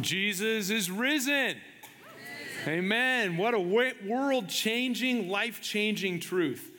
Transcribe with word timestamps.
Jesus 0.00 0.70
is 0.70 0.90
risen. 0.90 1.56
Amen. 2.66 3.36
What 3.36 3.54
a 3.54 3.60
world 3.60 4.48
changing, 4.48 5.28
life 5.28 5.60
changing 5.60 6.20
truth. 6.20 6.70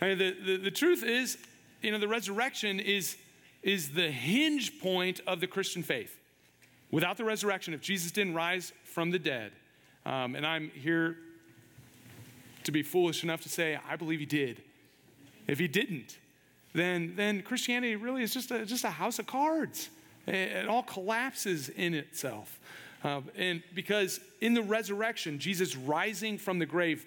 I 0.00 0.08
mean, 0.08 0.18
the, 0.18 0.36
the, 0.44 0.56
the 0.56 0.70
truth 0.70 1.02
is, 1.02 1.38
you 1.82 1.90
know, 1.90 1.98
the 1.98 2.08
resurrection 2.08 2.80
is, 2.80 3.16
is 3.62 3.90
the 3.90 4.10
hinge 4.10 4.80
point 4.80 5.20
of 5.26 5.40
the 5.40 5.46
Christian 5.46 5.82
faith. 5.82 6.18
Without 6.90 7.16
the 7.16 7.24
resurrection, 7.24 7.74
if 7.74 7.80
Jesus 7.80 8.10
didn't 8.10 8.34
rise 8.34 8.72
from 8.84 9.10
the 9.10 9.18
dead, 9.18 9.52
um, 10.06 10.34
and 10.34 10.46
I'm 10.46 10.70
here 10.70 11.16
to 12.64 12.72
be 12.72 12.82
foolish 12.82 13.22
enough 13.24 13.42
to 13.42 13.48
say, 13.48 13.78
I 13.88 13.96
believe 13.96 14.20
he 14.20 14.26
did. 14.26 14.62
If 15.46 15.58
he 15.58 15.68
didn't, 15.68 16.18
then, 16.72 17.14
then 17.16 17.42
Christianity 17.42 17.96
really 17.96 18.22
is 18.22 18.32
just 18.32 18.50
a, 18.50 18.64
just 18.64 18.84
a 18.84 18.90
house 18.90 19.18
of 19.18 19.26
cards. 19.26 19.90
It, 20.26 20.68
all 20.68 20.82
collapses 20.82 21.68
in 21.68 21.94
itself. 21.94 22.58
Uh, 23.02 23.20
and 23.36 23.62
because 23.74 24.20
in 24.40 24.54
the 24.54 24.62
resurrection, 24.62 25.38
Jesus 25.38 25.76
rising 25.76 26.38
from 26.38 26.58
the 26.58 26.66
grave, 26.66 27.04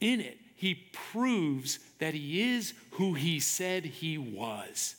in 0.00 0.20
it, 0.20 0.38
he 0.54 0.74
proves 0.92 1.80
that 1.98 2.14
he 2.14 2.54
is 2.54 2.74
who 2.92 3.14
he 3.14 3.40
said 3.40 3.84
he 3.84 4.18
was 4.18 4.96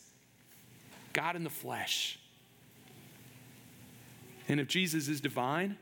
God 1.12 1.34
in 1.34 1.44
the 1.44 1.50
flesh. 1.50 2.18
And 4.48 4.60
if 4.60 4.68
Jesus 4.68 5.08
is 5.08 5.20
divine, 5.20 5.78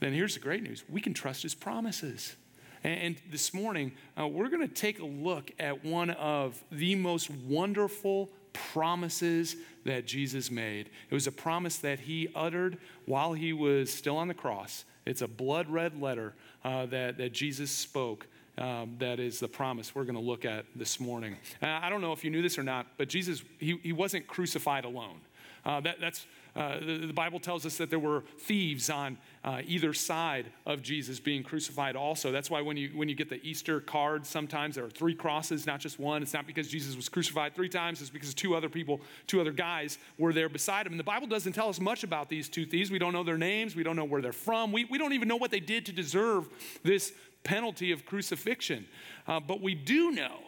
then 0.00 0.12
here's 0.12 0.34
the 0.34 0.40
great 0.40 0.62
news 0.62 0.84
we 0.88 1.00
can 1.00 1.14
trust 1.14 1.42
his 1.42 1.54
promises. 1.54 2.36
And 2.82 3.16
this 3.30 3.52
morning, 3.52 3.92
uh, 4.18 4.26
we're 4.26 4.48
going 4.48 4.66
to 4.66 4.74
take 4.74 5.00
a 5.00 5.04
look 5.04 5.50
at 5.58 5.84
one 5.84 6.10
of 6.10 6.62
the 6.72 6.94
most 6.94 7.30
wonderful 7.30 8.30
promises 8.52 9.56
that 9.84 10.06
Jesus 10.06 10.50
made. 10.50 10.90
It 11.10 11.14
was 11.14 11.26
a 11.26 11.32
promise 11.32 11.78
that 11.78 12.00
he 12.00 12.28
uttered 12.34 12.78
while 13.06 13.32
he 13.32 13.52
was 13.52 13.92
still 13.92 14.16
on 14.16 14.28
the 14.28 14.34
cross. 14.34 14.84
It's 15.06 15.22
a 15.22 15.28
blood 15.28 15.68
red 15.68 16.00
letter 16.00 16.34
uh, 16.64 16.86
that, 16.86 17.18
that 17.18 17.32
Jesus 17.32 17.70
spoke. 17.70 18.26
Um, 18.58 18.96
that 18.98 19.20
is 19.20 19.40
the 19.40 19.48
promise 19.48 19.94
we're 19.94 20.04
going 20.04 20.16
to 20.16 20.20
look 20.20 20.44
at 20.44 20.66
this 20.76 21.00
morning. 21.00 21.36
Uh, 21.62 21.66
I 21.66 21.88
don't 21.88 22.02
know 22.02 22.12
if 22.12 22.24
you 22.24 22.30
knew 22.30 22.42
this 22.42 22.58
or 22.58 22.62
not, 22.62 22.86
but 22.98 23.08
Jesus, 23.08 23.42
he, 23.58 23.78
he 23.82 23.92
wasn't 23.92 24.26
crucified 24.26 24.84
alone. 24.84 25.20
Uh, 25.64 25.80
that, 25.80 26.00
that's 26.00 26.26
uh, 26.56 26.80
the, 26.80 27.06
the, 27.06 27.12
Bible 27.12 27.38
tells 27.38 27.64
us 27.64 27.76
that 27.76 27.90
there 27.90 27.98
were 27.98 28.24
thieves 28.38 28.90
on 28.90 29.18
uh, 29.44 29.62
either 29.66 29.92
side 29.92 30.46
of 30.66 30.82
Jesus 30.82 31.20
being 31.20 31.42
crucified, 31.42 31.94
also. 31.94 32.32
That's 32.32 32.50
why 32.50 32.60
when 32.60 32.76
you, 32.76 32.90
when 32.94 33.08
you 33.08 33.14
get 33.14 33.28
the 33.28 33.40
Easter 33.46 33.80
card, 33.80 34.26
sometimes 34.26 34.74
there 34.74 34.84
are 34.84 34.90
three 34.90 35.14
crosses, 35.14 35.66
not 35.66 35.80
just 35.80 36.00
one. 36.00 36.22
It's 36.22 36.32
not 36.32 36.46
because 36.46 36.68
Jesus 36.68 36.96
was 36.96 37.08
crucified 37.08 37.54
three 37.54 37.68
times, 37.68 38.00
it's 38.00 38.10
because 38.10 38.34
two 38.34 38.56
other 38.56 38.68
people, 38.68 39.00
two 39.26 39.40
other 39.40 39.52
guys 39.52 39.98
were 40.18 40.32
there 40.32 40.48
beside 40.48 40.86
him. 40.86 40.92
And 40.92 41.00
the 41.00 41.04
Bible 41.04 41.28
doesn't 41.28 41.52
tell 41.52 41.68
us 41.68 41.78
much 41.78 42.02
about 42.02 42.28
these 42.28 42.48
two 42.48 42.66
thieves. 42.66 42.90
We 42.90 42.98
don't 42.98 43.12
know 43.12 43.24
their 43.24 43.38
names, 43.38 43.76
we 43.76 43.82
don't 43.82 43.96
know 43.96 44.04
where 44.04 44.22
they're 44.22 44.32
from, 44.32 44.72
we, 44.72 44.86
we 44.86 44.98
don't 44.98 45.12
even 45.12 45.28
know 45.28 45.36
what 45.36 45.50
they 45.50 45.60
did 45.60 45.86
to 45.86 45.92
deserve 45.92 46.48
this 46.82 47.12
penalty 47.44 47.92
of 47.92 48.04
crucifixion. 48.04 48.86
Uh, 49.26 49.40
but 49.40 49.60
we 49.60 49.74
do 49.74 50.10
know 50.10 50.38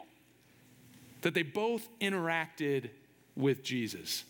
that 1.22 1.34
they 1.34 1.42
both 1.42 1.88
interacted 2.00 2.90
with 3.36 3.62
Jesus. 3.62 4.24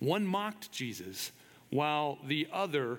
One 0.00 0.26
mocked 0.26 0.72
Jesus, 0.72 1.30
while 1.70 2.18
the 2.26 2.48
other 2.52 2.98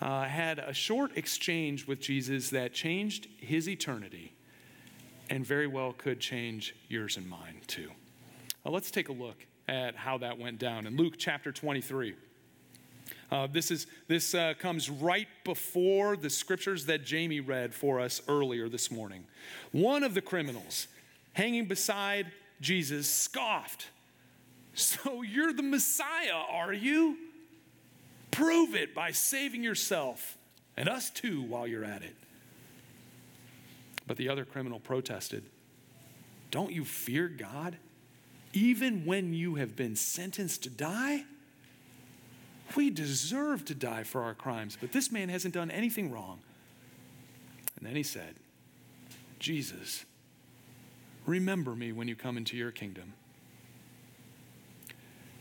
uh, 0.00 0.24
had 0.24 0.58
a 0.60 0.72
short 0.72 1.16
exchange 1.16 1.86
with 1.86 2.00
Jesus 2.00 2.50
that 2.50 2.72
changed 2.72 3.26
his 3.38 3.68
eternity 3.68 4.32
and 5.28 5.44
very 5.44 5.66
well 5.66 5.92
could 5.92 6.20
change 6.20 6.74
yours 6.88 7.16
and 7.16 7.28
mine 7.28 7.60
too. 7.66 7.90
Let's 8.64 8.90
take 8.90 9.08
a 9.08 9.12
look 9.12 9.46
at 9.66 9.96
how 9.96 10.18
that 10.18 10.38
went 10.38 10.58
down 10.58 10.86
in 10.86 10.96
Luke 10.96 11.14
chapter 11.18 11.52
23. 11.52 12.14
Uh, 13.30 13.46
this 13.50 13.70
is, 13.70 13.86
this 14.06 14.34
uh, 14.34 14.54
comes 14.58 14.88
right 14.88 15.28
before 15.44 16.16
the 16.16 16.30
scriptures 16.30 16.86
that 16.86 17.04
Jamie 17.04 17.40
read 17.40 17.74
for 17.74 18.00
us 18.00 18.22
earlier 18.28 18.68
this 18.68 18.90
morning. 18.90 19.24
One 19.72 20.02
of 20.02 20.14
the 20.14 20.22
criminals 20.22 20.86
hanging 21.32 21.66
beside 21.66 22.32
Jesus 22.60 23.08
scoffed 23.08 23.88
so 24.78 25.22
you're 25.22 25.52
the 25.52 25.62
Messiah, 25.62 26.42
are 26.50 26.72
you? 26.72 27.16
Prove 28.30 28.74
it 28.74 28.94
by 28.94 29.10
saving 29.10 29.62
yourself 29.62 30.38
and 30.76 30.88
us 30.88 31.10
too 31.10 31.42
while 31.42 31.66
you're 31.66 31.84
at 31.84 32.02
it. 32.02 32.14
But 34.06 34.16
the 34.16 34.28
other 34.28 34.44
criminal 34.44 34.80
protested 34.80 35.44
Don't 36.50 36.72
you 36.72 36.84
fear 36.84 37.28
God? 37.28 37.76
Even 38.54 39.04
when 39.04 39.34
you 39.34 39.56
have 39.56 39.76
been 39.76 39.96
sentenced 39.96 40.62
to 40.62 40.70
die? 40.70 41.24
We 42.76 42.90
deserve 42.90 43.64
to 43.66 43.74
die 43.74 44.04
for 44.04 44.22
our 44.22 44.34
crimes, 44.34 44.76
but 44.80 44.92
this 44.92 45.10
man 45.10 45.28
hasn't 45.28 45.54
done 45.54 45.70
anything 45.70 46.10
wrong. 46.10 46.40
And 47.76 47.86
then 47.86 47.96
he 47.96 48.02
said, 48.02 48.34
Jesus, 49.38 50.04
remember 51.26 51.74
me 51.74 51.92
when 51.92 52.08
you 52.08 52.16
come 52.16 52.36
into 52.36 52.56
your 52.56 52.70
kingdom. 52.70 53.14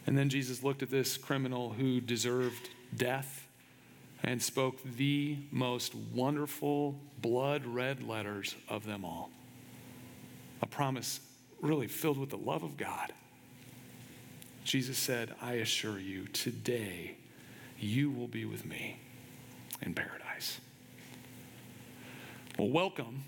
And 0.08 0.18
then 0.18 0.30
Jesus 0.30 0.64
looked 0.64 0.82
at 0.82 0.90
this 0.90 1.18
criminal 1.18 1.74
who 1.74 2.00
deserved 2.00 2.70
death 2.96 3.46
and 4.24 4.42
spoke 4.42 4.82
the 4.84 5.38
most 5.52 5.94
wonderful 5.94 6.96
blood 7.22 7.66
red 7.66 8.02
letters 8.08 8.56
of 8.70 8.86
them 8.86 9.04
all. 9.04 9.30
A 10.62 10.66
promise 10.66 11.20
really 11.62 11.88
filled 11.88 12.18
with 12.18 12.30
the 12.30 12.38
love 12.38 12.64
of 12.64 12.78
God. 12.78 13.12
Jesus 14.64 14.98
said, 14.98 15.36
I 15.42 15.54
assure 15.56 16.00
you, 16.00 16.28
today 16.28 17.18
you 17.78 18.10
will 18.10 18.28
be 18.28 18.46
with 18.46 18.66
me 18.66 19.00
in 19.82 19.94
paradise. 19.94 20.60
Well, 22.58 22.70
welcome 22.70 23.24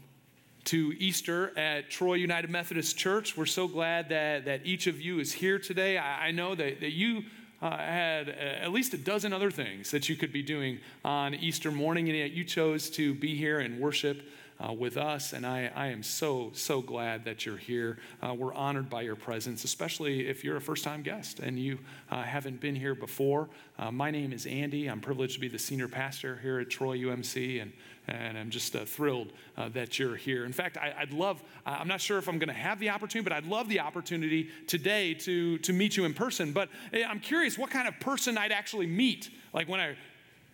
to 0.69 0.93
Easter 0.99 1.51
at 1.57 1.89
Troy 1.89 2.13
United 2.13 2.51
Methodist 2.51 2.95
Church. 2.95 3.35
We're 3.35 3.47
so 3.47 3.67
glad 3.67 4.09
that, 4.09 4.45
that 4.45 4.67
each 4.67 4.85
of 4.85 5.01
you 5.01 5.19
is 5.19 5.33
here 5.33 5.57
today. 5.57 5.97
I, 5.97 6.27
I 6.27 6.31
know 6.31 6.53
that, 6.53 6.81
that 6.81 6.91
you 6.91 7.23
uh, 7.59 7.75
had 7.75 8.29
at 8.29 8.71
least 8.71 8.93
a 8.93 8.97
dozen 8.99 9.33
other 9.33 9.49
things 9.49 9.89
that 9.89 10.09
you 10.09 10.15
could 10.15 10.31
be 10.31 10.43
doing 10.43 10.77
on 11.03 11.33
Easter 11.33 11.71
morning, 11.71 12.07
and 12.07 12.15
yet 12.15 12.33
you 12.33 12.43
chose 12.43 12.91
to 12.91 13.15
be 13.15 13.35
here 13.35 13.61
and 13.61 13.79
worship 13.79 14.21
uh, 14.59 14.71
with 14.71 14.97
us. 14.97 15.33
And 15.33 15.45
I, 15.45 15.71
I, 15.73 15.87
am 15.87 16.03
so, 16.03 16.51
so 16.53 16.81
glad 16.81 17.25
that 17.25 17.45
you're 17.45 17.57
here. 17.57 17.97
Uh, 18.21 18.33
we're 18.33 18.53
honored 18.53 18.89
by 18.89 19.01
your 19.01 19.15
presence, 19.15 19.63
especially 19.63 20.27
if 20.27 20.43
you're 20.43 20.57
a 20.57 20.61
first 20.61 20.83
time 20.83 21.01
guest 21.01 21.39
and 21.39 21.57
you 21.57 21.79
uh, 22.11 22.23
haven't 22.23 22.59
been 22.59 22.75
here 22.75 22.93
before. 22.95 23.49
Uh, 23.77 23.91
my 23.91 24.11
name 24.11 24.33
is 24.33 24.45
Andy. 24.45 24.87
I'm 24.87 24.99
privileged 24.99 25.35
to 25.35 25.39
be 25.39 25.47
the 25.47 25.59
senior 25.59 25.87
pastor 25.87 26.39
here 26.41 26.59
at 26.59 26.69
Troy 26.69 26.97
UMC. 26.97 27.61
And 27.61 27.71
and 28.09 28.37
I'm 28.37 28.49
just 28.49 28.75
uh, 28.75 28.85
thrilled 28.85 29.31
uh, 29.57 29.69
that 29.69 29.99
you're 29.99 30.15
here. 30.15 30.45
In 30.45 30.51
fact, 30.51 30.77
I, 30.77 30.93
would 30.99 31.13
love, 31.13 31.41
I'm 31.65 31.87
not 31.87 32.01
sure 32.01 32.17
if 32.17 32.27
I'm 32.27 32.39
going 32.39 32.49
to 32.49 32.53
have 32.53 32.79
the 32.79 32.89
opportunity, 32.89 33.29
but 33.29 33.33
I'd 33.33 33.45
love 33.45 33.69
the 33.69 33.79
opportunity 33.79 34.49
today 34.67 35.13
to, 35.15 35.59
to 35.59 35.73
meet 35.73 35.95
you 35.95 36.05
in 36.05 36.13
person. 36.13 36.51
But 36.51 36.69
eh, 36.91 37.03
I'm 37.07 37.19
curious 37.19 37.57
what 37.57 37.69
kind 37.69 37.87
of 37.87 37.99
person 37.99 38.37
I'd 38.37 38.51
actually 38.51 38.87
meet. 38.87 39.29
Like 39.53 39.69
when 39.69 39.79
I 39.79 39.95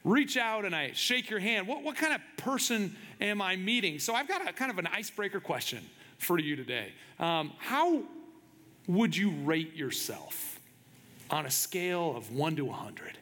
reach 0.04 0.38
out 0.38 0.66
and 0.66 0.76
I 0.76 0.92
shake 0.94 1.30
your 1.30 1.40
hand, 1.40 1.68
what, 1.68 1.82
what 1.82 1.96
kind 1.96 2.14
of 2.14 2.22
person 2.38 2.96
am 3.22 3.42
I 3.42 3.56
meeting? 3.56 4.00
So 4.00 4.14
I've 4.14 4.28
got 4.28 4.48
a 4.48 4.52
kind 4.52 4.70
of 4.70 4.78
an 4.78 4.88
icebreaker 4.88 5.40
question 5.40 5.84
for 6.18 6.38
you 6.38 6.56
today. 6.56 6.92
Um, 7.20 7.54
how 7.58 8.04
would 8.88 9.16
you 9.16 9.32
rate 9.32 9.76
yourself 9.76 10.60
on 11.32 11.46
a 11.46 11.52
scale 11.52 12.16
of 12.16 12.32
one 12.32 12.58
to 12.58 12.66
100? 12.66 13.18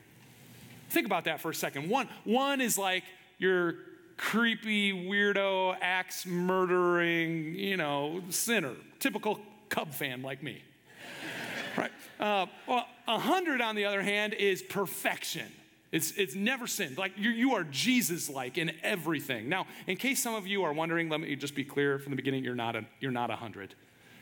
Think 0.90 1.06
about 1.06 1.26
that 1.26 1.40
for 1.40 1.52
a 1.52 1.56
second. 1.56 1.90
One, 1.90 2.10
one 2.24 2.62
is 2.62 2.78
like 2.78 3.04
you're 3.38 3.76
creepy, 4.18 4.92
weirdo, 4.92 5.76
axe 5.82 6.26
murdering, 6.26 7.56
you 7.56 7.78
know, 7.78 8.22
sinner, 8.30 8.74
typical 9.00 9.40
Cub 9.70 9.92
fan 9.92 10.22
like 10.22 10.44
me. 10.44 10.62
right? 11.78 11.92
Uh, 12.20 12.46
well, 12.68 12.88
a 13.08 13.20
hundred, 13.20 13.62
on 13.62 13.76
the 13.76 13.86
other 13.86 14.02
hand, 14.02 14.34
is 14.34 14.62
perfection. 14.62 15.52
It's, 15.92 16.12
it's 16.14 16.36
never 16.36 16.66
sinned. 16.66 16.98
Like 16.98 17.14
you, 17.18 17.30
you 17.30 17.54
are 17.54 17.64
Jesus 17.64 18.30
like 18.30 18.58
in 18.58 18.72
everything. 18.82 19.48
Now, 19.50 19.68
in 19.86 19.98
case 19.98 20.22
some 20.22 20.34
of 20.34 20.48
you 20.48 20.64
are 20.64 20.74
wondering, 20.74 21.10
let 21.10 21.20
me 21.20 21.36
just 21.36 21.54
be 21.54 21.64
clear 21.64 22.00
from 22.00 22.12
the 22.12 22.16
beginning 22.16 22.44
you're 22.44 22.56
not 22.56 22.76
a, 22.76 22.86
you're 23.00 23.12
not 23.12 23.30
a 23.30 23.36
hundred. 23.36 23.76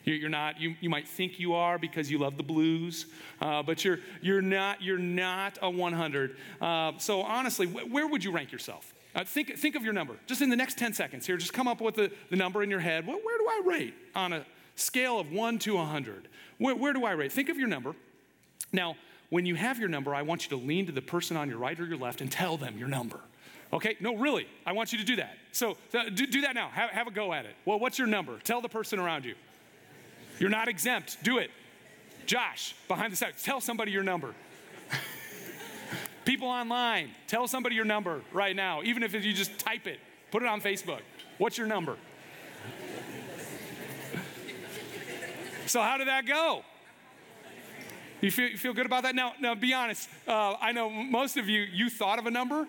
You're 0.03 0.29
not, 0.29 0.59
you, 0.59 0.75
you 0.81 0.89
might 0.89 1.07
think 1.07 1.39
you 1.39 1.53
are 1.53 1.77
because 1.77 2.09
you 2.09 2.17
love 2.17 2.35
the 2.35 2.43
blues, 2.43 3.05
uh, 3.39 3.61
but 3.61 3.85
you're, 3.85 3.99
you're, 4.21 4.41
not, 4.41 4.81
you're 4.81 4.97
not 4.97 5.59
a 5.61 5.69
100. 5.69 6.35
Uh, 6.59 6.93
so, 6.97 7.21
honestly, 7.21 7.67
wh- 7.67 7.91
where 7.91 8.07
would 8.07 8.23
you 8.23 8.31
rank 8.31 8.51
yourself? 8.51 8.95
Uh, 9.13 9.23
think, 9.23 9.57
think 9.57 9.75
of 9.75 9.83
your 9.83 9.93
number. 9.93 10.15
Just 10.25 10.41
in 10.41 10.49
the 10.49 10.55
next 10.55 10.77
10 10.77 10.93
seconds 10.93 11.25
here, 11.25 11.37
just 11.37 11.53
come 11.53 11.67
up 11.67 11.81
with 11.81 11.95
the, 11.95 12.11
the 12.29 12.35
number 12.35 12.63
in 12.63 12.69
your 12.69 12.79
head. 12.79 13.05
Where, 13.05 13.17
where 13.17 13.37
do 13.37 13.45
I 13.47 13.61
rate 13.65 13.93
on 14.15 14.33
a 14.33 14.45
scale 14.75 15.19
of 15.19 15.31
1 15.31 15.59
to 15.59 15.75
100? 15.75 16.27
Where, 16.57 16.75
where 16.75 16.93
do 16.93 17.03
I 17.05 17.11
rate? 17.11 17.31
Think 17.31 17.49
of 17.49 17.57
your 17.57 17.67
number. 17.67 17.93
Now, 18.71 18.95
when 19.29 19.45
you 19.45 19.55
have 19.55 19.79
your 19.79 19.89
number, 19.89 20.15
I 20.15 20.21
want 20.21 20.43
you 20.43 20.57
to 20.57 20.63
lean 20.63 20.85
to 20.85 20.91
the 20.91 21.01
person 21.01 21.35
on 21.35 21.49
your 21.49 21.57
right 21.57 21.77
or 21.79 21.85
your 21.85 21.97
left 21.97 22.21
and 22.21 22.31
tell 22.31 22.57
them 22.57 22.77
your 22.77 22.87
number. 22.87 23.19
Okay? 23.73 23.95
No, 23.99 24.15
really, 24.15 24.47
I 24.65 24.73
want 24.73 24.91
you 24.91 24.99
to 24.99 25.05
do 25.05 25.17
that. 25.17 25.37
So 25.51 25.77
uh, 25.93 26.09
do, 26.13 26.27
do 26.27 26.41
that 26.41 26.55
now. 26.55 26.69
Have, 26.69 26.89
have 26.91 27.07
a 27.07 27.11
go 27.11 27.33
at 27.33 27.45
it. 27.45 27.55
Well, 27.65 27.79
what's 27.79 27.97
your 27.97 28.07
number? 28.07 28.39
Tell 28.43 28.61
the 28.61 28.69
person 28.69 28.99
around 28.99 29.25
you. 29.25 29.35
You're 30.39 30.49
not 30.49 30.67
exempt. 30.67 31.23
Do 31.23 31.37
it. 31.37 31.51
Josh, 32.25 32.75
behind 32.87 33.11
the 33.11 33.17
side, 33.17 33.33
tell 33.41 33.61
somebody 33.61 33.91
your 33.91 34.03
number. 34.03 34.33
People 36.25 36.47
online, 36.47 37.11
tell 37.27 37.47
somebody 37.47 37.75
your 37.75 37.85
number 37.85 38.21
right 38.31 38.55
now, 38.55 38.83
even 38.83 39.01
if 39.01 39.13
you 39.13 39.33
just 39.33 39.57
type 39.59 39.87
it, 39.87 39.99
put 40.29 40.43
it 40.43 40.47
on 40.47 40.61
Facebook. 40.61 40.99
What's 41.37 41.57
your 41.57 41.67
number? 41.67 41.97
so, 45.65 45.81
how 45.81 45.97
did 45.97 46.07
that 46.07 46.25
go? 46.25 46.63
You 48.21 48.29
feel, 48.29 48.49
you 48.49 48.57
feel 48.57 48.73
good 48.73 48.85
about 48.85 49.03
that? 49.03 49.15
Now, 49.15 49.33
now 49.39 49.55
be 49.55 49.73
honest. 49.73 50.07
Uh, 50.27 50.55
I 50.61 50.71
know 50.71 50.89
most 50.89 51.37
of 51.37 51.49
you, 51.49 51.61
you 51.61 51.89
thought 51.89 52.19
of 52.19 52.27
a 52.27 52.31
number, 52.31 52.67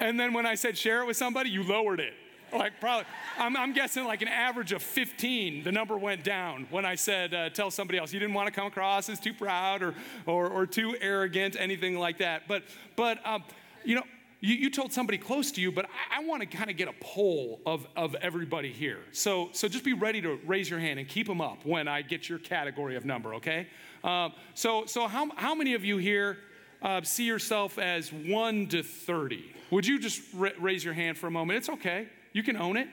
and 0.00 0.18
then 0.18 0.32
when 0.32 0.44
I 0.44 0.56
said 0.56 0.76
share 0.76 1.02
it 1.02 1.06
with 1.06 1.16
somebody, 1.16 1.50
you 1.50 1.62
lowered 1.62 2.00
it. 2.00 2.14
Like 2.52 2.80
probably, 2.80 3.06
I'm, 3.38 3.56
I'm 3.56 3.72
guessing 3.72 4.04
like 4.04 4.20
an 4.20 4.28
average 4.28 4.72
of 4.72 4.82
15, 4.82 5.64
the 5.64 5.72
number 5.72 5.96
went 5.96 6.22
down 6.22 6.66
when 6.70 6.84
I 6.84 6.96
said 6.96 7.32
uh, 7.32 7.48
tell 7.48 7.70
somebody 7.70 7.98
else. 7.98 8.12
You 8.12 8.20
didn't 8.20 8.34
want 8.34 8.46
to 8.46 8.52
come 8.52 8.66
across 8.66 9.08
as 9.08 9.18
too 9.18 9.32
proud 9.32 9.82
or, 9.82 9.94
or, 10.26 10.48
or 10.48 10.66
too 10.66 10.94
arrogant, 11.00 11.56
anything 11.58 11.98
like 11.98 12.18
that. 12.18 12.42
But, 12.46 12.64
but 12.94 13.26
um, 13.26 13.44
you 13.84 13.94
know, 13.94 14.02
you, 14.40 14.54
you, 14.56 14.70
told 14.70 14.92
somebody 14.92 15.18
close 15.18 15.52
to 15.52 15.60
you, 15.60 15.70
but 15.72 15.86
I, 15.86 16.20
I 16.20 16.24
want 16.24 16.42
to 16.42 16.46
kind 16.46 16.68
of 16.68 16.76
get 16.76 16.88
a 16.88 16.94
poll 17.00 17.60
of, 17.64 17.86
of 17.96 18.14
everybody 18.16 18.72
here. 18.72 18.98
So, 19.12 19.48
so 19.52 19.68
just 19.68 19.84
be 19.84 19.92
ready 19.92 20.20
to 20.20 20.38
raise 20.44 20.68
your 20.68 20.80
hand 20.80 20.98
and 20.98 21.08
keep 21.08 21.28
them 21.28 21.40
up 21.40 21.64
when 21.64 21.86
I 21.88 22.02
get 22.02 22.28
your 22.28 22.38
category 22.38 22.96
of 22.96 23.04
number, 23.04 23.34
okay? 23.36 23.68
Um, 24.04 24.32
so, 24.54 24.84
so 24.84 25.06
how, 25.06 25.30
how 25.36 25.54
many 25.54 25.74
of 25.74 25.84
you 25.84 25.96
here 25.96 26.38
uh, 26.82 27.02
see 27.02 27.24
yourself 27.24 27.78
as 27.78 28.12
1 28.12 28.66
to 28.68 28.82
30? 28.82 29.54
Would 29.70 29.86
you 29.86 29.98
just 29.98 30.20
raise 30.58 30.84
your 30.84 30.94
hand 30.94 31.16
for 31.16 31.28
a 31.28 31.30
moment? 31.30 31.58
It's 31.58 31.68
okay. 31.68 32.08
You 32.32 32.42
can 32.42 32.56
own 32.56 32.76
it. 32.76 32.88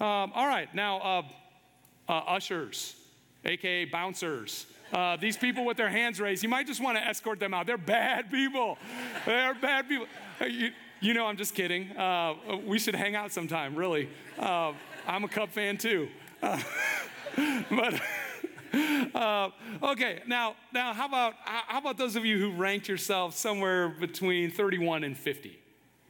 Um, 0.00 0.32
all 0.34 0.48
right, 0.48 0.72
now, 0.74 0.98
uh, 0.98 1.22
uh, 2.08 2.12
ushers, 2.26 2.96
AKA 3.44 3.86
bouncers. 3.86 4.66
Uh, 4.92 5.16
these 5.16 5.36
people 5.36 5.64
with 5.64 5.76
their 5.76 5.88
hands 5.88 6.20
raised, 6.20 6.42
you 6.42 6.48
might 6.48 6.66
just 6.66 6.82
want 6.82 6.98
to 6.98 7.04
escort 7.04 7.38
them 7.38 7.54
out. 7.54 7.66
They're 7.66 7.78
bad 7.78 8.30
people. 8.30 8.78
They're 9.24 9.54
bad 9.54 9.88
people. 9.88 10.06
Uh, 10.40 10.46
you, 10.46 10.72
you 11.00 11.14
know, 11.14 11.26
I'm 11.26 11.36
just 11.36 11.54
kidding. 11.54 11.96
Uh, 11.96 12.34
we 12.66 12.78
should 12.78 12.94
hang 12.94 13.14
out 13.14 13.32
sometime, 13.32 13.74
really. 13.74 14.08
Uh, 14.38 14.72
I'm 15.06 15.24
a 15.24 15.28
Cub 15.28 15.50
fan 15.50 15.78
too. 15.78 16.08
but. 16.40 18.00
Uh, 19.14 19.50
okay, 19.82 20.22
now, 20.26 20.56
now 20.72 20.94
how 20.94 21.06
about 21.06 21.34
how 21.44 21.78
about 21.78 21.98
those 21.98 22.16
of 22.16 22.24
you 22.24 22.38
who 22.38 22.52
ranked 22.52 22.88
yourself 22.88 23.36
somewhere 23.36 23.90
between 23.90 24.50
31 24.50 25.04
and 25.04 25.14
50? 25.14 25.58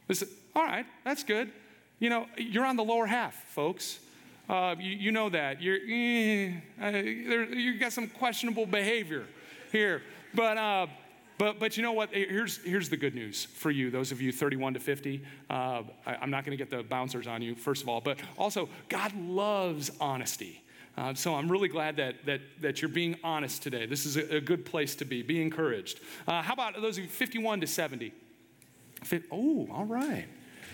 This, 0.06 0.22
all 0.54 0.62
right, 0.62 0.86
that's 1.04 1.24
good. 1.24 1.50
You 2.02 2.10
know, 2.10 2.26
you're 2.36 2.66
on 2.66 2.74
the 2.74 2.82
lower 2.82 3.06
half, 3.06 3.32
folks. 3.50 4.00
Uh, 4.48 4.74
you, 4.76 4.90
you, 4.90 5.12
know 5.12 5.28
that. 5.28 5.62
You're, 5.62 5.78
eh, 5.88 6.52
uh, 6.82 6.88
you 6.98 7.78
got 7.78 7.92
some 7.92 8.08
questionable 8.08 8.66
behavior 8.66 9.24
here. 9.70 10.02
But, 10.34 10.56
uh, 10.56 10.88
but, 11.38 11.60
but 11.60 11.76
you 11.76 11.84
know 11.84 11.92
what? 11.92 12.12
Here's, 12.12 12.56
here's 12.64 12.88
the 12.88 12.96
good 12.96 13.14
news 13.14 13.44
for 13.44 13.70
you, 13.70 13.88
those 13.88 14.10
of 14.10 14.20
you 14.20 14.32
31 14.32 14.74
to 14.74 14.80
50. 14.80 15.22
Uh, 15.48 15.52
I, 16.04 16.16
I'm 16.20 16.30
not 16.32 16.44
going 16.44 16.58
to 16.58 16.64
get 16.64 16.76
the 16.76 16.82
bouncers 16.82 17.28
on 17.28 17.40
you, 17.40 17.54
first 17.54 17.84
of 17.84 17.88
all. 17.88 18.00
But 18.00 18.18
also, 18.36 18.68
God 18.88 19.14
loves 19.14 19.92
honesty. 20.00 20.60
Uh, 20.98 21.14
so 21.14 21.36
I'm 21.36 21.48
really 21.48 21.68
glad 21.68 21.98
that, 21.98 22.26
that, 22.26 22.40
that 22.62 22.82
you're 22.82 22.88
being 22.88 23.14
honest 23.22 23.62
today. 23.62 23.86
This 23.86 24.06
is 24.06 24.16
a, 24.16 24.38
a 24.38 24.40
good 24.40 24.66
place 24.66 24.96
to 24.96 25.04
be. 25.04 25.22
Be 25.22 25.40
encouraged. 25.40 26.00
Uh, 26.26 26.42
how 26.42 26.54
about 26.54 26.74
those 26.82 26.98
of 26.98 27.04
you 27.04 27.10
51 27.10 27.60
to 27.60 27.68
70? 27.68 28.12
Oh, 29.30 29.68
all 29.70 29.84
right. 29.84 30.26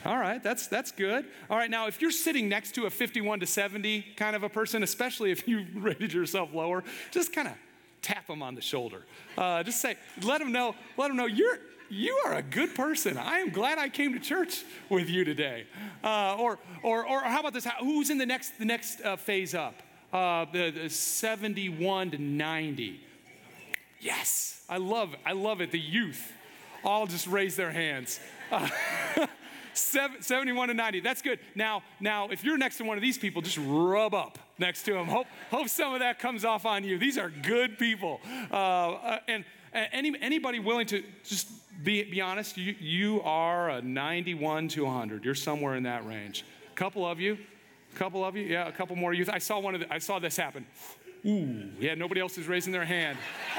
All 0.04 0.16
right, 0.16 0.42
that's, 0.42 0.68
that's 0.68 0.92
good. 0.92 1.26
All 1.50 1.56
right, 1.56 1.70
now 1.70 1.86
if 1.86 2.00
you're 2.00 2.10
sitting 2.10 2.48
next 2.48 2.72
to 2.72 2.86
a 2.86 2.90
51 2.90 3.40
to 3.40 3.46
70 3.46 4.02
kind 4.16 4.36
of 4.36 4.42
a 4.42 4.48
person, 4.48 4.82
especially 4.82 5.30
if 5.30 5.46
you 5.48 5.66
rated 5.74 6.12
yourself 6.12 6.54
lower, 6.54 6.84
just 7.10 7.32
kind 7.32 7.48
of 7.48 7.54
tap 8.02 8.26
them 8.26 8.42
on 8.42 8.54
the 8.54 8.60
shoulder. 8.60 9.02
Uh, 9.36 9.62
just 9.62 9.80
say, 9.80 9.96
let 10.22 10.38
them 10.38 10.52
know, 10.52 10.74
let 10.96 11.08
them 11.08 11.16
know 11.16 11.26
you're, 11.26 11.58
you 11.90 12.20
are 12.26 12.34
a 12.34 12.42
good 12.42 12.74
person. 12.74 13.16
I 13.16 13.38
am 13.38 13.50
glad 13.50 13.78
I 13.78 13.88
came 13.88 14.12
to 14.12 14.20
church 14.20 14.62
with 14.88 15.08
you 15.08 15.24
today. 15.24 15.66
Uh, 16.04 16.36
or, 16.38 16.58
or, 16.82 17.06
or 17.08 17.22
how 17.22 17.40
about 17.40 17.54
this? 17.54 17.66
Who's 17.80 18.10
in 18.10 18.18
the 18.18 18.26
next, 18.26 18.58
the 18.58 18.64
next 18.64 19.00
uh, 19.00 19.16
phase 19.16 19.54
up? 19.54 19.82
Uh, 20.12 20.46
the, 20.52 20.70
the 20.70 20.90
71 20.90 22.12
to 22.12 22.18
90. 22.18 23.00
Yes, 24.00 24.62
I 24.68 24.76
love, 24.76 25.14
I 25.26 25.32
love 25.32 25.60
it. 25.60 25.70
The 25.70 25.80
youth 25.80 26.32
all 26.84 27.06
just 27.06 27.26
raise 27.26 27.56
their 27.56 27.72
hands. 27.72 28.20
Uh, 29.94 30.08
71 30.20 30.68
to 30.68 30.74
90. 30.74 31.00
That's 31.00 31.22
good. 31.22 31.38
Now, 31.54 31.82
now, 32.00 32.28
if 32.28 32.44
you're 32.44 32.58
next 32.58 32.78
to 32.78 32.84
one 32.84 32.96
of 32.96 33.02
these 33.02 33.18
people, 33.18 33.42
just 33.42 33.58
rub 33.62 34.14
up 34.14 34.38
next 34.58 34.82
to 34.84 34.92
them. 34.92 35.06
Hope, 35.06 35.26
hope 35.50 35.68
some 35.68 35.94
of 35.94 36.00
that 36.00 36.18
comes 36.18 36.44
off 36.44 36.66
on 36.66 36.84
you. 36.84 36.98
These 36.98 37.18
are 37.18 37.30
good 37.30 37.78
people. 37.78 38.20
Uh, 38.50 38.54
uh, 38.54 39.18
and 39.28 39.44
any, 39.72 40.14
anybody 40.20 40.58
willing 40.58 40.86
to 40.86 41.02
just 41.24 41.48
be, 41.82 42.02
be 42.04 42.20
honest, 42.20 42.56
you, 42.56 42.74
you 42.80 43.22
are 43.22 43.70
a 43.70 43.82
91 43.82 44.68
to 44.68 44.84
100. 44.84 45.24
You're 45.24 45.34
somewhere 45.34 45.76
in 45.76 45.84
that 45.84 46.06
range. 46.06 46.44
A 46.72 46.74
couple 46.74 47.06
of 47.06 47.20
you, 47.20 47.38
a 47.94 47.96
couple 47.96 48.24
of 48.24 48.36
you, 48.36 48.44
yeah, 48.44 48.68
a 48.68 48.72
couple 48.72 48.96
more 48.96 49.12
youth. 49.12 49.30
I 49.32 49.38
saw 49.38 49.58
one 49.58 49.74
of 49.74 49.80
the, 49.80 49.92
I 49.92 49.98
saw 49.98 50.18
this 50.18 50.36
happen. 50.36 50.66
Ooh, 51.26 51.70
yeah, 51.80 51.94
nobody 51.94 52.20
else 52.20 52.38
is 52.38 52.46
raising 52.46 52.72
their 52.72 52.84
hand. 52.84 53.18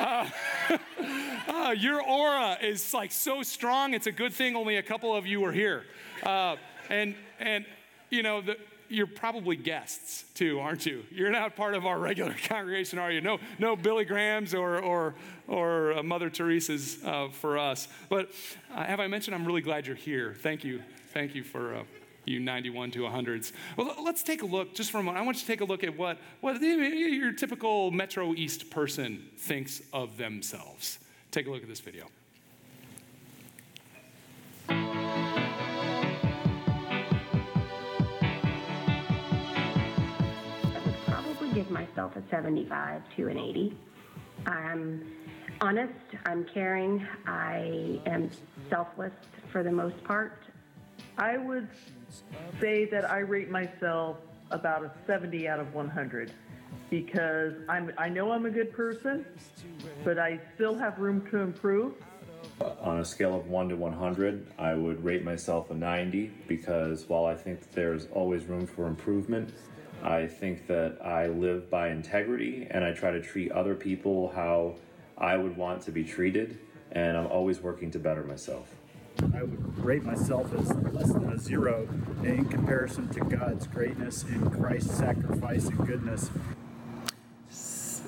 Uh, 1.50 1.72
your 1.72 2.02
aura 2.02 2.58
is 2.62 2.94
like 2.94 3.12
so 3.12 3.42
strong. 3.42 3.96
It's 3.96 4.06
a 4.06 4.12
good 4.12 4.34
thing 4.34 4.56
only 4.56 4.78
a 4.78 4.84
couple 4.84 5.16
of 5.16 5.26
you 5.26 5.44
are 5.46 5.52
here. 5.52 5.84
Uh, 6.22 6.58
and, 6.90 7.16
and, 7.40 7.66
you 8.12 8.22
know, 8.22 8.42
the, 8.42 8.56
you're 8.88 9.08
probably 9.08 9.56
guests 9.56 10.26
too, 10.36 10.60
aren't 10.60 10.86
you? 10.86 11.04
You're 11.10 11.32
not 11.32 11.56
part 11.56 11.74
of 11.74 11.88
our 11.88 11.98
regular 11.98 12.36
congregation, 12.48 13.00
are 13.00 13.12
you? 13.12 13.22
No, 13.22 13.40
no 13.58 13.76
Billy 13.76 14.06
Graham's 14.06 14.54
or, 14.54 14.80
or, 14.80 15.16
or 15.48 15.94
uh, 15.94 16.04
Mother 16.04 16.30
Teresa's 16.30 17.04
uh, 17.04 17.30
for 17.32 17.58
us. 17.58 17.88
But 18.10 18.30
uh, 18.72 18.84
have 18.84 19.00
I 19.00 19.08
mentioned 19.08 19.34
I'm 19.34 19.46
really 19.46 19.62
glad 19.62 19.88
you're 19.88 19.96
here? 19.96 20.36
Thank 20.42 20.64
you. 20.64 20.84
Thank 21.14 21.34
you 21.34 21.44
for 21.44 21.74
uh, 21.74 21.84
you 22.26 22.40
91 22.40 22.92
to 22.92 23.00
100s. 23.00 23.54
Well, 23.76 23.96
let's 24.04 24.22
take 24.22 24.44
a 24.44 24.46
look 24.46 24.76
just 24.76 24.92
for 24.92 25.00
a 25.00 25.04
moment. 25.04 25.18
I 25.22 25.26
want 25.26 25.38
you 25.38 25.42
to 25.42 25.48
take 25.48 25.62
a 25.62 25.66
look 25.66 25.84
at 25.84 25.98
what, 25.98 26.20
what 26.42 26.62
your 26.62 27.32
typical 27.32 27.90
Metro 27.90 28.36
East 28.36 28.70
person 28.70 29.30
thinks 29.36 29.82
of 29.92 30.18
themselves. 30.18 31.00
Take 31.32 31.46
a 31.46 31.52
look 31.52 31.62
at 31.62 31.70
this 31.70 31.80
video. 31.80 32.08
I 34.68 34.82
would 40.84 40.96
probably 41.06 41.54
give 41.54 41.70
myself 41.70 42.16
a 42.16 42.24
75 42.32 43.04
to 43.16 43.28
an 43.28 43.38
80. 43.38 43.78
I'm 44.48 45.06
honest, 45.62 45.94
I'm 46.26 46.46
caring, 46.46 47.06
I 47.28 48.02
am 48.08 48.32
selfless 48.68 49.14
for 49.52 49.62
the 49.62 49.72
most 49.72 50.04
part. 50.04 50.42
I 51.20 51.38
would 51.38 51.68
say 52.60 52.86
that 52.86 53.08
I 53.08 53.20
rate 53.20 53.52
myself 53.52 54.18
about 54.50 54.84
a 54.84 54.92
70 55.06 55.48
out 55.48 55.60
of 55.60 55.76
100 55.76 56.34
because 56.90 57.54
I'm, 57.68 57.92
I 57.98 58.10
know 58.10 58.32
I'm 58.32 58.46
a 58.46 58.50
good 58.50 58.72
person, 58.74 59.26
but 60.04 60.18
I 60.18 60.40
still 60.56 60.76
have 60.76 61.00
room 61.00 61.26
to 61.32 61.38
improve. 61.38 61.94
On 62.82 63.00
a 63.00 63.06
scale 63.06 63.36
of 63.36 63.48
1 63.48 63.70
to 63.70 63.76
100, 63.76 64.48
I 64.58 64.74
would 64.74 65.04
rate 65.04 65.24
myself 65.24 65.72
a 65.72 65.74
90 65.74 66.32
because 66.48 67.08
while 67.08 67.26
I 67.26 67.36
think 67.36 67.62
that 67.62 67.72
there's 67.72 68.08
always 68.08 68.46
room 68.46 68.68
for 68.68 68.88
improvement, 68.88 69.54
I 70.04 70.28
think 70.28 70.68
that 70.68 70.98
I 71.04 71.28
live 71.28 71.70
by 71.70 71.90
integrity 71.90 72.68
and 72.70 72.84
I 72.84 72.92
try 72.94 73.12
to 73.12 73.22
treat 73.22 73.52
other 73.52 73.76
people 73.76 74.32
how 74.34 74.76
I 75.18 75.36
would 75.36 75.58
want 75.58 75.82
to 75.84 75.92
be 75.92 76.04
treated, 76.04 76.60
and 76.92 77.18
I'm 77.18 77.28
always 77.28 77.60
working 77.60 77.92
to 77.92 78.00
better 78.00 78.24
myself. 78.24 78.74
I 79.36 79.44
would 79.44 79.84
rate 79.84 80.04
myself 80.04 80.54
as 80.54 80.74
less 80.94 81.12
than 81.12 81.30
a 81.30 81.38
zero 81.38 81.88
in 82.24 82.46
comparison 82.46 83.10
to 83.10 83.20
God's 83.22 83.68
greatness 83.68 84.24
and 84.24 84.52
Christ's 84.54 84.96
sacrifice 84.96 85.68
and 85.68 85.86
goodness. 85.86 86.30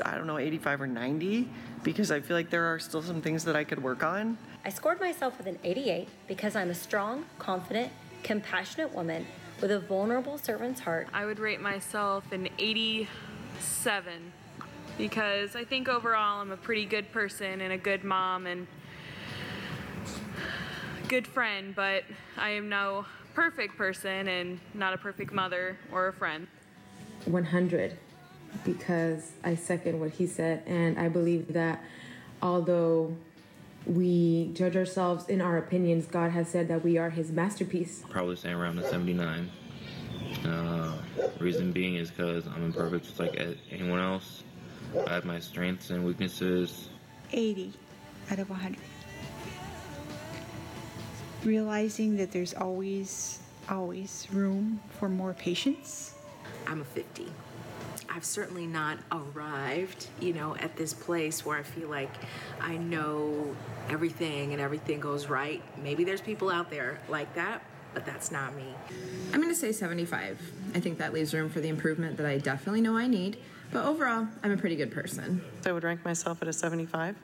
I 0.05 0.15
don't 0.15 0.27
know, 0.27 0.37
85 0.37 0.81
or 0.81 0.87
90 0.87 1.47
because 1.83 2.11
I 2.11 2.19
feel 2.19 2.37
like 2.37 2.49
there 2.49 2.65
are 2.65 2.79
still 2.79 3.01
some 3.01 3.21
things 3.21 3.43
that 3.45 3.55
I 3.55 3.63
could 3.63 3.81
work 3.81 4.03
on. 4.03 4.37
I 4.63 4.69
scored 4.69 4.99
myself 4.99 5.37
with 5.37 5.47
an 5.47 5.57
88 5.63 6.07
because 6.27 6.55
I'm 6.55 6.69
a 6.69 6.75
strong, 6.75 7.25
confident, 7.39 7.91
compassionate 8.23 8.93
woman 8.93 9.25
with 9.61 9.71
a 9.71 9.79
vulnerable 9.79 10.37
servant's 10.37 10.81
heart. 10.81 11.07
I 11.13 11.25
would 11.25 11.39
rate 11.39 11.61
myself 11.61 12.31
an 12.31 12.49
87 12.57 14.31
because 14.97 15.55
I 15.55 15.63
think 15.63 15.87
overall 15.87 16.41
I'm 16.41 16.51
a 16.51 16.57
pretty 16.57 16.85
good 16.85 17.11
person 17.11 17.61
and 17.61 17.73
a 17.73 17.77
good 17.77 18.03
mom 18.03 18.47
and 18.47 18.67
good 21.07 21.27
friend, 21.27 21.75
but 21.75 22.03
I 22.37 22.51
am 22.51 22.69
no 22.69 23.05
perfect 23.33 23.77
person 23.77 24.27
and 24.27 24.59
not 24.73 24.93
a 24.93 24.97
perfect 24.97 25.31
mother 25.31 25.77
or 25.91 26.07
a 26.07 26.13
friend. 26.13 26.47
100 27.25 27.97
because 28.63 29.31
I 29.43 29.55
second 29.55 29.99
what 29.99 30.11
he 30.11 30.27
said, 30.27 30.63
and 30.65 30.99
I 30.99 31.09
believe 31.09 31.53
that 31.53 31.83
although 32.41 33.15
we 33.85 34.51
judge 34.53 34.75
ourselves 34.75 35.27
in 35.27 35.41
our 35.41 35.57
opinions, 35.57 36.05
God 36.05 36.31
has 36.31 36.49
said 36.49 36.67
that 36.67 36.83
we 36.83 36.97
are 36.97 37.09
his 37.09 37.31
masterpiece. 37.31 38.03
Probably 38.09 38.35
saying 38.35 38.55
around 38.55 38.75
the 38.75 38.87
79. 38.87 39.49
Uh, 40.45 40.97
reason 41.39 41.71
being 41.71 41.95
is 41.95 42.09
because 42.09 42.45
I'm 42.47 42.63
imperfect 42.63 43.05
just 43.05 43.19
like 43.19 43.39
anyone 43.71 43.99
else. 43.99 44.43
I 45.07 45.13
have 45.13 45.25
my 45.25 45.39
strengths 45.39 45.89
and 45.89 46.05
weaknesses. 46.05 46.89
80 47.31 47.73
out 48.29 48.39
of 48.39 48.49
100. 48.49 48.77
realizing 51.43 52.17
that 52.17 52.31
there's 52.31 52.53
always, 52.53 53.39
always 53.69 54.27
room 54.31 54.79
for 54.91 55.09
more 55.09 55.33
patience. 55.33 56.13
I'm 56.67 56.81
a 56.81 56.85
50. 56.85 57.25
I've 58.13 58.25
certainly 58.25 58.67
not 58.67 58.97
arrived, 59.09 60.07
you 60.19 60.33
know, 60.33 60.55
at 60.57 60.75
this 60.75 60.93
place 60.93 61.45
where 61.45 61.57
I 61.57 61.63
feel 61.63 61.87
like 61.87 62.13
I 62.59 62.75
know 62.75 63.55
everything 63.89 64.51
and 64.51 64.61
everything 64.61 64.99
goes 64.99 65.27
right. 65.27 65.61
Maybe 65.81 66.03
there's 66.03 66.19
people 66.19 66.49
out 66.49 66.69
there 66.69 66.99
like 67.07 67.33
that, 67.35 67.63
but 67.93 68.05
that's 68.05 68.29
not 68.29 68.53
me. 68.53 68.65
I'm 69.33 69.39
going 69.41 69.53
to 69.53 69.59
say 69.59 69.71
75. 69.71 70.39
I 70.75 70.79
think 70.81 70.97
that 70.97 71.13
leaves 71.13 71.33
room 71.33 71.49
for 71.49 71.61
the 71.61 71.69
improvement 71.69 72.17
that 72.17 72.25
I 72.25 72.37
definitely 72.37 72.81
know 72.81 72.97
I 72.97 73.07
need, 73.07 73.37
but 73.71 73.85
overall, 73.85 74.27
I'm 74.43 74.51
a 74.51 74.57
pretty 74.57 74.75
good 74.75 74.91
person. 74.91 75.41
I 75.65 75.71
would 75.71 75.85
rank 75.85 76.03
myself 76.03 76.41
at 76.41 76.49
a 76.49 76.53
75. 76.53 77.15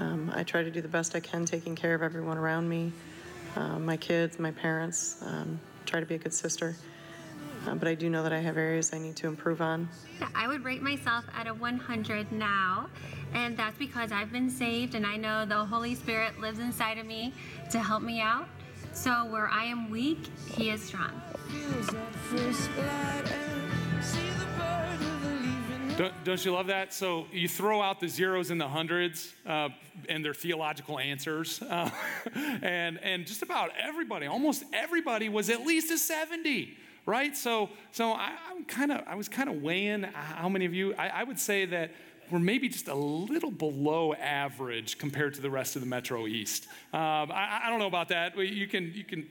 Um, 0.00 0.32
I 0.34 0.44
try 0.44 0.62
to 0.62 0.70
do 0.70 0.80
the 0.80 0.88
best 0.88 1.14
I 1.14 1.20
can 1.20 1.44
taking 1.44 1.74
care 1.74 1.94
of 1.94 2.02
everyone 2.02 2.38
around 2.38 2.68
me, 2.68 2.90
uh, 3.54 3.78
my 3.78 3.98
kids, 3.98 4.38
my 4.38 4.50
parents, 4.50 5.18
um, 5.26 5.60
try 5.84 6.00
to 6.00 6.06
be 6.06 6.14
a 6.14 6.18
good 6.18 6.34
sister. 6.34 6.74
Uh, 7.66 7.74
but 7.74 7.88
I 7.88 7.94
do 7.94 8.08
know 8.08 8.22
that 8.22 8.32
I 8.32 8.38
have 8.38 8.56
areas 8.56 8.92
I 8.92 8.98
need 8.98 9.16
to 9.16 9.26
improve 9.26 9.60
on. 9.60 9.88
I 10.34 10.46
would 10.46 10.64
rate 10.64 10.82
myself 10.82 11.24
at 11.34 11.46
a 11.46 11.54
100 11.54 12.30
now, 12.32 12.88
and 13.34 13.56
that's 13.56 13.76
because 13.76 14.12
I've 14.12 14.30
been 14.30 14.50
saved 14.50 14.94
and 14.94 15.04
I 15.04 15.16
know 15.16 15.44
the 15.44 15.64
Holy 15.64 15.94
Spirit 15.94 16.38
lives 16.40 16.58
inside 16.58 16.98
of 16.98 17.06
me 17.06 17.32
to 17.70 17.78
help 17.78 18.02
me 18.02 18.20
out. 18.20 18.48
So 18.92 19.26
where 19.26 19.48
I 19.48 19.64
am 19.64 19.90
weak, 19.90 20.18
He 20.54 20.70
is 20.70 20.82
strong. 20.82 21.20
Don't, 25.96 26.12
don't, 26.24 26.44
you 26.44 26.52
love 26.52 26.66
that? 26.66 26.92
So 26.92 27.26
you 27.32 27.48
throw 27.48 27.80
out 27.80 28.00
the 28.00 28.08
zeros 28.08 28.50
and 28.50 28.60
the 28.60 28.68
hundreds 28.68 29.32
uh, 29.46 29.70
and 30.10 30.22
their 30.22 30.34
theological 30.34 30.98
answers, 30.98 31.62
uh, 31.70 31.90
and 32.34 32.98
and 33.02 33.26
just 33.26 33.40
about 33.42 33.70
everybody, 33.78 34.26
almost 34.26 34.64
everybody, 34.74 35.30
was 35.30 35.48
at 35.48 35.64
least 35.66 35.90
a 35.90 35.96
seventy, 35.96 36.76
right? 37.06 37.36
So 37.36 37.70
so 37.92 38.12
I, 38.12 38.32
am 38.50 38.64
kind 38.64 38.92
of 38.92 39.02
I 39.06 39.14
was 39.14 39.28
kind 39.28 39.48
of 39.48 39.62
weighing 39.62 40.02
how 40.02 40.48
many 40.48 40.66
of 40.66 40.74
you 40.74 40.94
I, 40.94 41.08
I 41.08 41.24
would 41.24 41.38
say 41.38 41.64
that 41.66 41.92
we're 42.30 42.38
maybe 42.40 42.68
just 42.68 42.88
a 42.88 42.94
little 42.94 43.52
below 43.52 44.12
average 44.14 44.98
compared 44.98 45.34
to 45.34 45.40
the 45.40 45.50
rest 45.50 45.76
of 45.76 45.82
the 45.82 45.86
Metro 45.86 46.26
East. 46.26 46.66
Um, 46.92 47.30
I, 47.30 47.62
I, 47.64 47.70
don't 47.70 47.78
know 47.78 47.86
about 47.86 48.08
that. 48.08 48.36
You 48.36 48.66
can 48.66 48.92
you 48.92 49.04
can 49.04 49.28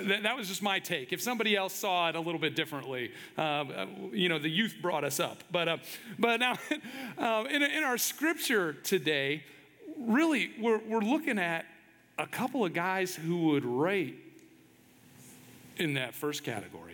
that, 0.00 0.24
that, 0.24 0.36
was 0.36 0.48
just 0.48 0.62
my 0.62 0.78
take. 0.78 1.12
If 1.12 1.20
somebody 1.20 1.56
else 1.56 1.74
saw 1.74 2.08
it 2.08 2.16
a 2.16 2.20
little 2.20 2.40
bit 2.40 2.56
differently, 2.56 3.12
uh, 3.36 3.86
you 4.12 4.28
know, 4.28 4.38
the 4.38 4.48
youth 4.48 4.76
brought 4.80 5.04
us 5.04 5.20
up. 5.20 5.44
But, 5.50 5.68
uh, 5.68 5.76
but 6.18 6.40
now, 6.40 6.56
uh, 7.18 7.44
in, 7.50 7.62
in, 7.62 7.84
our 7.84 7.98
scripture 7.98 8.72
today, 8.72 9.44
really, 9.98 10.52
we're, 10.58 10.78
we're 10.78 11.00
looking 11.00 11.38
at 11.38 11.66
a 12.18 12.26
couple 12.26 12.64
of 12.64 12.72
guys 12.72 13.14
who 13.14 13.48
would 13.48 13.64
rate 13.64 14.18
in 15.76 15.94
that 15.94 16.14
first 16.14 16.44
category 16.44 16.91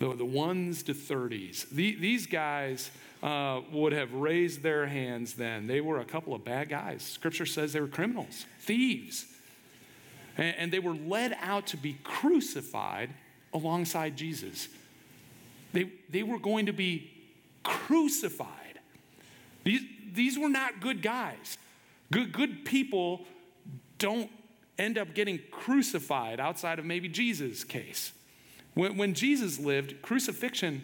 the, 0.00 0.14
the 0.16 0.24
ones 0.24 0.82
to 0.82 0.94
30s. 0.94 1.70
The, 1.70 1.94
these 1.94 2.26
guys 2.26 2.90
uh, 3.22 3.60
would 3.70 3.92
have 3.92 4.12
raised 4.12 4.62
their 4.62 4.86
hands 4.86 5.34
then. 5.34 5.68
They 5.68 5.80
were 5.80 6.00
a 6.00 6.04
couple 6.04 6.34
of 6.34 6.44
bad 6.44 6.68
guys. 6.68 7.02
Scripture 7.02 7.46
says 7.46 7.72
they 7.72 7.80
were 7.80 7.86
criminals, 7.86 8.46
thieves 8.58 9.26
and, 10.40 10.56
and 10.56 10.72
they 10.72 10.78
were 10.78 10.94
led 10.94 11.36
out 11.40 11.68
to 11.68 11.76
be 11.76 11.98
crucified 12.02 13.10
alongside 13.52 14.16
Jesus. 14.16 14.68
They, 15.72 15.92
they 16.08 16.22
were 16.22 16.38
going 16.38 16.66
to 16.66 16.72
be 16.72 17.10
crucified. 17.62 18.80
These, 19.62 19.82
these 20.12 20.38
were 20.38 20.48
not 20.48 20.80
good 20.80 21.02
guys. 21.02 21.58
Good, 22.10 22.32
good 22.32 22.64
people 22.64 23.26
don't 23.98 24.30
end 24.78 24.98
up 24.98 25.14
getting 25.14 25.38
crucified 25.50 26.40
outside 26.40 26.78
of 26.78 26.84
maybe 26.84 27.08
Jesus' 27.08 27.62
case. 27.62 28.12
When, 28.74 28.96
when 28.96 29.14
Jesus 29.14 29.58
lived, 29.58 30.00
crucifixion 30.02 30.82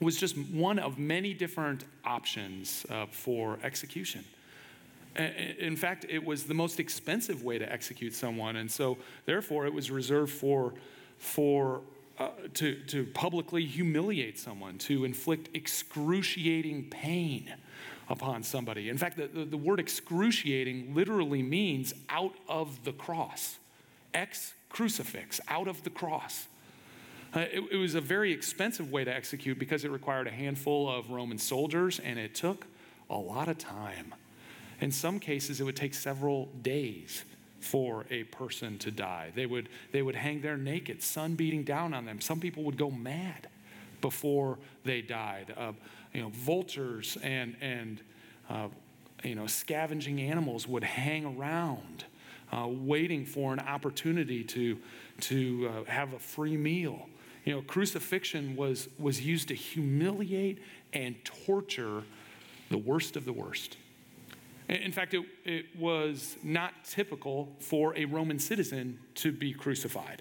was 0.00 0.16
just 0.16 0.36
one 0.36 0.78
of 0.78 0.98
many 0.98 1.34
different 1.34 1.84
options 2.04 2.86
uh, 2.90 3.06
for 3.10 3.58
execution. 3.62 4.24
In 5.58 5.74
fact, 5.74 6.06
it 6.08 6.24
was 6.24 6.44
the 6.44 6.54
most 6.54 6.78
expensive 6.78 7.42
way 7.42 7.58
to 7.58 7.70
execute 7.72 8.14
someone, 8.14 8.56
and 8.56 8.70
so 8.70 8.98
therefore 9.26 9.66
it 9.66 9.74
was 9.74 9.90
reserved 9.90 10.30
for, 10.30 10.74
for 11.18 11.80
uh, 12.18 12.28
to, 12.54 12.76
to 12.86 13.04
publicly 13.06 13.64
humiliate 13.64 14.38
someone, 14.38 14.78
to 14.78 15.04
inflict 15.04 15.48
excruciating 15.54 16.88
pain 16.90 17.52
upon 18.08 18.44
somebody. 18.44 18.88
In 18.88 18.96
fact, 18.96 19.16
the, 19.16 19.26
the, 19.26 19.44
the 19.44 19.56
word 19.56 19.80
excruciating 19.80 20.94
literally 20.94 21.42
means 21.42 21.94
out 22.08 22.34
of 22.48 22.84
the 22.84 22.92
cross. 22.92 23.58
Ex 24.14 24.54
crucifix, 24.68 25.40
out 25.48 25.66
of 25.66 25.82
the 25.82 25.90
cross. 25.90 26.46
Uh, 27.34 27.40
it, 27.40 27.62
it 27.72 27.76
was 27.76 27.94
a 27.94 28.00
very 28.00 28.32
expensive 28.32 28.90
way 28.90 29.04
to 29.04 29.14
execute 29.14 29.58
because 29.58 29.84
it 29.84 29.90
required 29.90 30.26
a 30.26 30.30
handful 30.30 30.88
of 30.88 31.10
Roman 31.10 31.38
soldiers 31.38 31.98
and 31.98 32.18
it 32.18 32.34
took 32.34 32.66
a 33.10 33.16
lot 33.16 33.48
of 33.48 33.58
time. 33.58 34.14
In 34.80 34.90
some 34.90 35.18
cases, 35.20 35.60
it 35.60 35.64
would 35.64 35.76
take 35.76 35.94
several 35.94 36.46
days 36.62 37.24
for 37.60 38.06
a 38.10 38.24
person 38.24 38.78
to 38.78 38.90
die. 38.90 39.32
They 39.34 39.46
would, 39.46 39.68
they 39.92 40.02
would 40.02 40.14
hang 40.14 40.40
there 40.40 40.56
naked, 40.56 41.02
sun 41.02 41.34
beating 41.34 41.64
down 41.64 41.92
on 41.92 42.04
them. 42.04 42.20
Some 42.20 42.40
people 42.40 42.62
would 42.64 42.78
go 42.78 42.90
mad 42.90 43.48
before 44.00 44.58
they 44.84 45.02
died. 45.02 45.54
Uh, 45.56 45.72
you 46.14 46.22
know, 46.22 46.28
vultures 46.30 47.18
and, 47.22 47.56
and 47.60 48.00
uh, 48.48 48.68
you 49.24 49.34
know, 49.34 49.46
scavenging 49.46 50.20
animals 50.20 50.66
would 50.68 50.84
hang 50.84 51.26
around, 51.26 52.04
uh, 52.52 52.66
waiting 52.68 53.26
for 53.26 53.52
an 53.52 53.60
opportunity 53.60 54.44
to, 54.44 54.78
to 55.20 55.68
uh, 55.68 55.90
have 55.90 56.12
a 56.12 56.18
free 56.18 56.56
meal. 56.56 57.08
You 57.48 57.54
know, 57.54 57.62
crucifixion 57.62 58.56
was, 58.56 58.90
was 58.98 59.24
used 59.24 59.48
to 59.48 59.54
humiliate 59.54 60.58
and 60.92 61.16
torture 61.24 62.02
the 62.68 62.76
worst 62.76 63.16
of 63.16 63.24
the 63.24 63.32
worst. 63.32 63.78
In 64.68 64.92
fact, 64.92 65.14
it, 65.14 65.24
it 65.46 65.64
was 65.74 66.36
not 66.42 66.84
typical 66.84 67.48
for 67.58 67.96
a 67.96 68.04
Roman 68.04 68.38
citizen 68.38 68.98
to 69.14 69.32
be 69.32 69.54
crucified. 69.54 70.20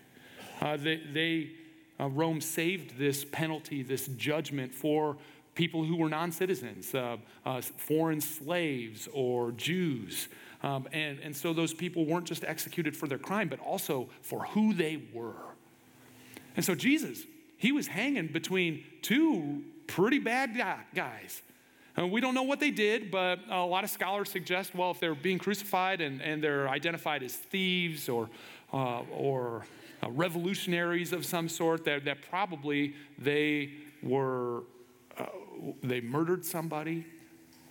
Uh, 0.62 0.78
they, 0.78 1.02
they 1.12 1.52
uh, 2.00 2.08
Rome 2.08 2.40
saved 2.40 2.98
this 2.98 3.26
penalty, 3.26 3.84
this 3.84 4.08
judgment 4.16 4.74
for 4.74 5.18
people 5.54 5.84
who 5.84 5.98
were 5.98 6.08
non 6.08 6.32
citizens, 6.32 6.96
uh, 6.96 7.18
uh, 7.46 7.60
foreign 7.60 8.22
slaves 8.22 9.10
or 9.12 9.52
Jews. 9.52 10.30
Um, 10.64 10.88
and, 10.94 11.20
and 11.20 11.36
so 11.36 11.52
those 11.52 11.74
people 11.74 12.06
weren't 12.06 12.26
just 12.26 12.46
executed 12.46 12.96
for 12.96 13.10
their 13.10 13.20
crime, 13.20 13.50
but 13.50 13.60
also 13.60 14.08
for 14.22 14.46
who 14.46 14.74
they 14.74 15.04
were. 15.12 15.47
And 16.58 16.66
so 16.66 16.76
Jesus, 16.76 17.22
he 17.56 17.72
was 17.72 17.88
hanging 17.88 18.28
between 18.28 18.84
two 19.02 19.64
pretty 19.88 20.20
bad 20.20 20.58
guys. 20.94 21.42
And 21.96 22.06
uh, 22.06 22.08
we 22.08 22.20
don't 22.20 22.34
know 22.34 22.44
what 22.44 22.60
they 22.60 22.72
did, 22.72 23.10
but 23.10 23.40
a 23.50 23.66
lot 23.66 23.84
of 23.84 23.90
scholars 23.90 24.30
suggest, 24.30 24.76
well, 24.76 24.92
if 24.92 25.00
they're 25.00 25.16
being 25.16 25.40
crucified 25.40 26.02
and, 26.02 26.22
and 26.22 26.44
they're 26.44 26.68
identified 26.68 27.24
as 27.24 27.34
thieves 27.36 28.10
or, 28.10 28.30
uh, 28.74 29.02
or 29.12 29.66
uh, 30.04 30.10
revolutionaries 30.12 31.14
of 31.14 31.26
some 31.26 31.48
sort, 31.48 31.86
that, 31.86 32.06
that 32.06 32.18
probably 32.30 32.96
they 33.18 33.72
were, 34.04 34.64
uh, 35.18 35.26
they 35.84 36.02
murdered 36.02 36.44
somebody 36.44 37.06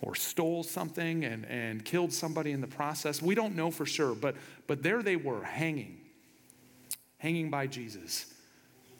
or 0.01 0.15
stole 0.15 0.63
something 0.63 1.23
and, 1.23 1.45
and 1.45 1.83
killed 1.85 2.11
somebody 2.11 2.51
in 2.51 2.61
the 2.61 2.67
process. 2.67 3.21
We 3.21 3.35
don't 3.35 3.55
know 3.55 3.71
for 3.71 3.85
sure, 3.85 4.13
but, 4.13 4.35
but 4.67 4.83
there 4.83 5.01
they 5.01 5.15
were 5.15 5.43
hanging, 5.43 5.99
hanging 7.17 7.49
by 7.49 7.67
Jesus, 7.67 8.33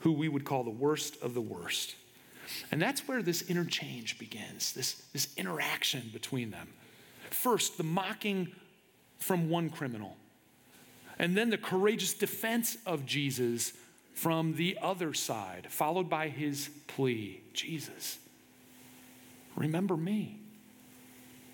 who 0.08 0.14
we 0.14 0.30
would 0.30 0.46
call 0.46 0.64
the 0.64 0.70
worst 0.70 1.22
of 1.22 1.34
the 1.34 1.42
worst. 1.42 1.96
And 2.72 2.82
that's 2.82 3.10
where 3.10 3.22
this 3.22 3.42
interchange 3.42 4.18
begins, 4.18 4.72
this, 4.72 4.94
this 5.12 5.28
interaction 5.36 6.10
between 6.14 6.50
them. 6.50 6.70
First, 7.30 7.76
the 7.76 7.84
mocking 7.84 8.54
from 9.20 9.50
one 9.50 9.70
criminal, 9.70 10.16
and 11.20 11.36
then 11.36 11.50
the 11.50 11.58
courageous 11.58 12.14
defense 12.14 12.78
of 12.86 13.06
Jesus 13.06 13.74
from 14.14 14.54
the 14.54 14.78
other 14.82 15.14
side, 15.14 15.68
followed 15.70 16.10
by 16.10 16.30
his 16.30 16.70
plea 16.88 17.42
Jesus, 17.52 18.18
remember 19.58 19.98
me. 19.98 20.40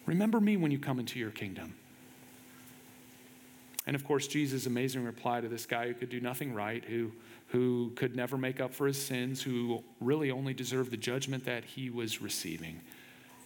Remember 0.05 0.39
me 0.39 0.57
when 0.57 0.69
you 0.69 0.77
come 0.77 0.99
into 0.99 1.17
your 1.17 1.31
kingdom. 1.31 1.73
And 3.85 3.95
of 3.95 4.05
course, 4.05 4.27
Jesus' 4.27 4.65
amazing 4.65 5.03
reply 5.03 5.41
to 5.41 5.49
this 5.49 5.65
guy 5.65 5.87
who 5.87 5.93
could 5.93 6.09
do 6.09 6.21
nothing 6.21 6.53
right, 6.53 6.83
who 6.83 7.11
who 7.53 7.91
could 7.95 8.15
never 8.15 8.35
make 8.35 8.59
up 8.59 8.73
for 8.73 8.87
his 8.87 8.99
sins, 8.99 9.43
who 9.43 9.83
really 10.01 10.31
only 10.31 10.55
deserved 10.55 10.89
the 10.89 10.97
judgment 10.97 11.45
that 11.45 11.63
he 11.63 11.91
was 11.91 12.19
receiving. 12.19 12.81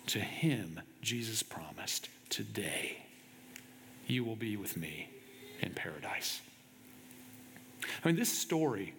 To 0.08 0.20
him, 0.20 0.80
Jesus 1.02 1.44
promised, 1.44 2.08
Today 2.30 3.00
you 4.08 4.24
will 4.24 4.38
be 4.38 4.56
with 4.56 4.78
me 4.78 5.10
in 5.60 5.74
paradise. 5.74 6.42
I 7.84 8.08
mean, 8.08 8.16
this 8.16 8.32
story, 8.32 8.94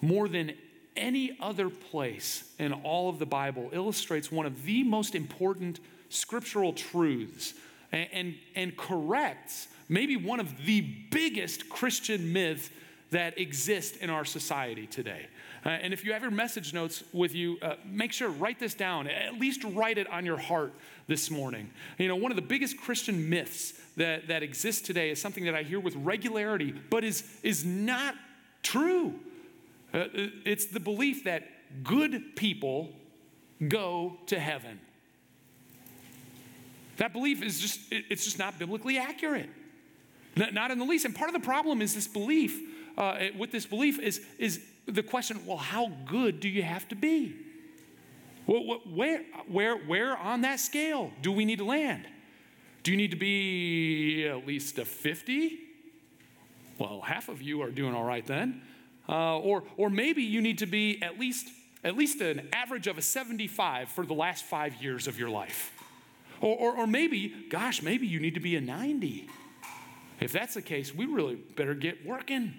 more 0.00 0.28
than 0.28 0.54
any 0.96 1.36
other 1.40 1.68
place 1.68 2.50
in 2.58 2.72
all 2.72 3.10
of 3.10 3.18
the 3.18 3.26
Bible, 3.26 3.68
illustrates 3.72 4.32
one 4.32 4.46
of 4.46 4.64
the 4.64 4.82
most 4.82 5.14
important 5.14 5.78
scriptural 6.08 6.72
truths 6.72 7.52
and, 7.92 8.08
and, 8.12 8.34
and 8.54 8.76
corrects 8.76 9.68
maybe 9.88 10.16
one 10.16 10.40
of 10.40 10.66
the 10.66 10.80
biggest 11.10 11.68
Christian 11.68 12.32
myths 12.32 12.70
that 13.10 13.38
exist 13.38 13.96
in 13.96 14.10
our 14.10 14.24
society 14.24 14.86
today. 14.86 15.26
Uh, 15.64 15.70
and 15.70 15.92
if 15.92 16.04
you 16.04 16.12
have 16.12 16.22
your 16.22 16.30
message 16.30 16.74
notes 16.74 17.02
with 17.12 17.34
you, 17.34 17.56
uh, 17.62 17.74
make 17.84 18.12
sure 18.12 18.28
write 18.28 18.60
this 18.60 18.74
down. 18.74 19.06
At 19.06 19.34
least 19.34 19.64
write 19.64 19.98
it 19.98 20.08
on 20.10 20.26
your 20.26 20.36
heart 20.36 20.72
this 21.06 21.30
morning. 21.30 21.70
You 21.96 22.08
know, 22.08 22.16
one 22.16 22.30
of 22.30 22.36
the 22.36 22.42
biggest 22.42 22.76
Christian 22.76 23.28
myths 23.30 23.72
that, 23.96 24.28
that 24.28 24.42
exists 24.42 24.82
today 24.82 25.10
is 25.10 25.20
something 25.20 25.44
that 25.46 25.54
I 25.54 25.62
hear 25.62 25.80
with 25.80 25.96
regularity, 25.96 26.74
but 26.90 27.02
is, 27.02 27.24
is 27.42 27.64
not 27.64 28.14
true. 28.62 29.14
Uh, 29.92 30.04
it's 30.44 30.66
the 30.66 30.80
belief 30.80 31.24
that 31.24 31.44
good 31.82 32.36
people 32.36 32.90
go 33.66 34.18
to 34.26 34.38
heaven. 34.38 34.80
That 36.98 37.12
belief 37.12 37.42
is 37.42 37.60
just, 37.60 37.80
it's 37.90 38.24
just 38.24 38.38
not 38.38 38.58
biblically 38.58 38.98
accurate. 38.98 39.48
Not 40.36 40.70
in 40.70 40.78
the 40.78 40.84
least. 40.84 41.04
And 41.04 41.14
part 41.14 41.28
of 41.28 41.34
the 41.34 41.44
problem 41.44 41.80
is 41.82 41.94
this 41.94 42.06
belief, 42.06 42.60
uh, 42.96 43.18
with 43.36 43.50
this 43.50 43.66
belief, 43.66 43.98
is, 43.98 44.20
is 44.38 44.60
the 44.86 45.02
question 45.02 45.44
well, 45.46 45.56
how 45.56 45.90
good 46.06 46.40
do 46.40 46.48
you 46.48 46.62
have 46.62 46.86
to 46.88 46.94
be? 46.94 47.34
Where, 48.46 49.20
where, 49.48 49.76
where 49.76 50.16
on 50.16 50.42
that 50.42 50.60
scale 50.60 51.12
do 51.22 51.32
we 51.32 51.44
need 51.44 51.58
to 51.58 51.64
land? 51.64 52.06
Do 52.82 52.90
you 52.90 52.96
need 52.96 53.10
to 53.10 53.16
be 53.16 54.26
at 54.26 54.46
least 54.46 54.78
a 54.78 54.84
50? 54.84 55.58
Well, 56.78 57.00
half 57.00 57.28
of 57.28 57.42
you 57.42 57.62
are 57.62 57.70
doing 57.70 57.94
all 57.94 58.04
right 58.04 58.24
then. 58.24 58.62
Uh, 59.08 59.38
or, 59.38 59.64
or 59.76 59.90
maybe 59.90 60.22
you 60.22 60.40
need 60.40 60.58
to 60.58 60.66
be 60.66 61.02
at 61.02 61.18
least, 61.18 61.48
at 61.84 61.96
least 61.96 62.20
an 62.20 62.48
average 62.52 62.86
of 62.86 62.98
a 62.98 63.02
75 63.02 63.88
for 63.88 64.06
the 64.06 64.14
last 64.14 64.44
five 64.44 64.82
years 64.82 65.06
of 65.06 65.18
your 65.18 65.28
life. 65.28 65.72
Or, 66.40 66.56
or, 66.56 66.76
or 66.78 66.86
maybe, 66.86 67.32
gosh, 67.50 67.82
maybe 67.82 68.06
you 68.06 68.20
need 68.20 68.34
to 68.34 68.40
be 68.40 68.56
a 68.56 68.60
90. 68.60 69.28
If 70.20 70.32
that's 70.32 70.54
the 70.54 70.62
case, 70.62 70.94
we 70.94 71.06
really 71.06 71.36
better 71.36 71.74
get 71.74 72.04
working. 72.06 72.54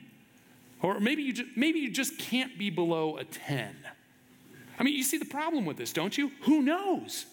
Or 0.81 0.99
maybe 0.99 1.23
you 1.23 1.33
just, 1.33 1.49
maybe 1.55 1.79
you 1.79 1.91
just 1.91 2.17
can't 2.17 2.57
be 2.57 2.69
below 2.69 3.17
a 3.17 3.23
10. 3.23 3.75
I 4.77 4.83
mean, 4.83 4.95
you 4.95 5.03
see 5.03 5.17
the 5.17 5.25
problem 5.25 5.65
with 5.65 5.77
this, 5.77 5.91
don't 5.91 6.17
you? 6.17 6.31
Who 6.41 6.61
knows? 6.61 7.25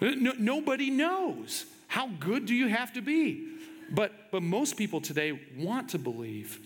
No, 0.00 0.32
nobody 0.38 0.90
knows. 0.90 1.66
How 1.86 2.08
good 2.08 2.46
do 2.46 2.54
you 2.54 2.68
have 2.68 2.92
to 2.94 3.00
be? 3.00 3.48
But, 3.90 4.30
but 4.30 4.42
most 4.42 4.76
people 4.76 5.00
today 5.00 5.40
want 5.56 5.90
to 5.90 5.98
believe, 5.98 6.60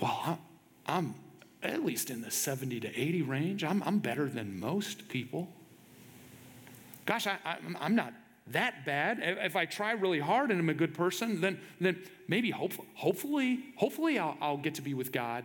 well, 0.00 0.20
I'm, 0.24 0.38
I'm 0.86 1.14
at 1.62 1.84
least 1.84 2.10
in 2.10 2.22
the 2.22 2.30
70 2.30 2.80
to 2.80 3.00
80 3.00 3.22
range. 3.22 3.64
I'm, 3.64 3.82
I'm 3.82 3.98
better 3.98 4.28
than 4.28 4.58
most 4.58 5.08
people. 5.08 5.48
Gosh, 7.06 7.26
I, 7.26 7.36
I, 7.44 7.56
I'm 7.80 7.94
not 7.94 8.12
that 8.48 8.84
bad. 8.84 9.20
If 9.22 9.56
I 9.56 9.66
try 9.66 9.92
really 9.92 10.20
hard 10.20 10.50
and 10.50 10.60
I'm 10.60 10.68
a 10.68 10.74
good 10.74 10.94
person, 10.94 11.40
then, 11.40 11.60
then 11.80 12.02
maybe 12.28 12.50
hope, 12.50 12.72
hopefully, 12.94 13.60
hopefully 13.76 14.18
I'll, 14.18 14.36
I'll 14.40 14.56
get 14.56 14.74
to 14.76 14.82
be 14.82 14.94
with 14.94 15.12
God 15.12 15.44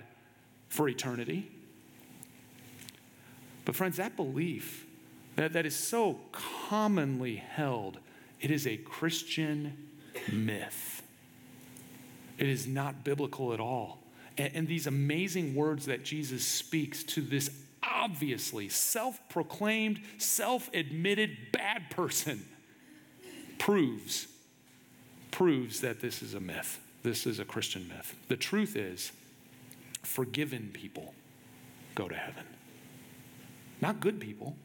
for 0.69 0.89
eternity. 0.89 1.49
But 3.65 3.75
friends, 3.75 3.97
that 3.97 4.15
belief 4.15 4.85
that, 5.35 5.53
that 5.53 5.65
is 5.65 5.75
so 5.75 6.19
commonly 6.31 7.35
held, 7.35 7.99
it 8.41 8.51
is 8.51 8.65
a 8.65 8.77
Christian 8.77 9.89
myth. 10.31 11.03
It 12.37 12.47
is 12.47 12.67
not 12.67 13.03
biblical 13.03 13.53
at 13.53 13.59
all. 13.59 13.99
And, 14.37 14.51
and 14.55 14.67
these 14.67 14.87
amazing 14.87 15.55
words 15.55 15.85
that 15.85 16.03
Jesus 16.03 16.45
speaks 16.45 17.03
to 17.03 17.21
this 17.21 17.49
obviously 17.89 18.69
self 18.69 19.19
proclaimed, 19.29 20.01
self 20.17 20.69
admitted 20.73 21.51
bad 21.51 21.89
person 21.89 22.45
proves 23.57 24.27
proves 25.31 25.81
that 25.81 25.99
this 25.99 26.23
is 26.23 26.33
a 26.33 26.39
myth. 26.39 26.79
This 27.03 27.27
is 27.27 27.39
a 27.39 27.45
Christian 27.45 27.87
myth. 27.87 28.15
The 28.27 28.35
truth 28.35 28.75
is, 28.75 29.11
forgiven 30.01 30.71
people 30.73 31.13
go 31.93 32.07
to 32.07 32.15
heaven. 32.15 32.43
Not 33.79 33.99
good 33.99 34.19
people, 34.19 34.55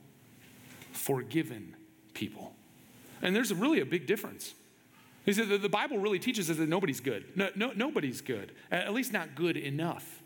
forgiven 0.92 1.76
people. 2.14 2.54
And 3.20 3.36
there's 3.36 3.52
really 3.52 3.80
a 3.80 3.86
big 3.86 4.06
difference. 4.06 4.54
Is 5.26 5.36
that 5.36 5.62
the 5.62 5.68
Bible 5.68 5.98
really 5.98 6.18
teaches 6.18 6.50
us 6.50 6.56
that 6.56 6.68
nobody's 6.68 7.00
good. 7.00 7.26
No, 7.36 7.50
no, 7.54 7.72
nobody's 7.76 8.20
good, 8.20 8.52
at 8.70 8.92
least 8.92 9.12
not 9.12 9.34
good 9.34 9.56
enough. 9.56 10.22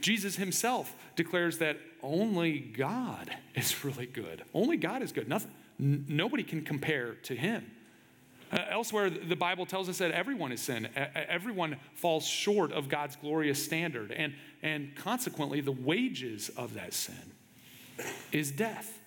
Jesus 0.00 0.36
himself 0.36 0.94
declares 1.16 1.58
that 1.58 1.76
only 2.02 2.58
God 2.58 3.34
is 3.54 3.84
really 3.84 4.06
good. 4.06 4.42
Only 4.54 4.76
God 4.76 5.02
is 5.02 5.12
good. 5.12 5.28
Nothing, 5.28 5.52
n- 5.80 6.04
nobody 6.08 6.42
can 6.42 6.62
compare 6.62 7.14
to 7.24 7.34
him. 7.34 7.70
Uh, 8.52 8.58
elsewhere, 8.70 9.08
the 9.08 9.36
Bible 9.36 9.64
tells 9.64 9.88
us 9.88 9.98
that 9.98 10.10
everyone 10.10 10.52
is 10.52 10.60
sin. 10.60 10.86
Everyone 10.94 11.76
falls 11.94 12.26
short 12.26 12.70
of 12.70 12.88
God's 12.90 13.16
glorious 13.16 13.62
standard. 13.64 14.12
And, 14.12 14.34
and 14.62 14.94
consequently, 14.94 15.62
the 15.62 15.72
wages 15.72 16.50
of 16.50 16.74
that 16.74 16.92
sin 16.92 17.32
is 18.30 18.50
death. 18.50 18.98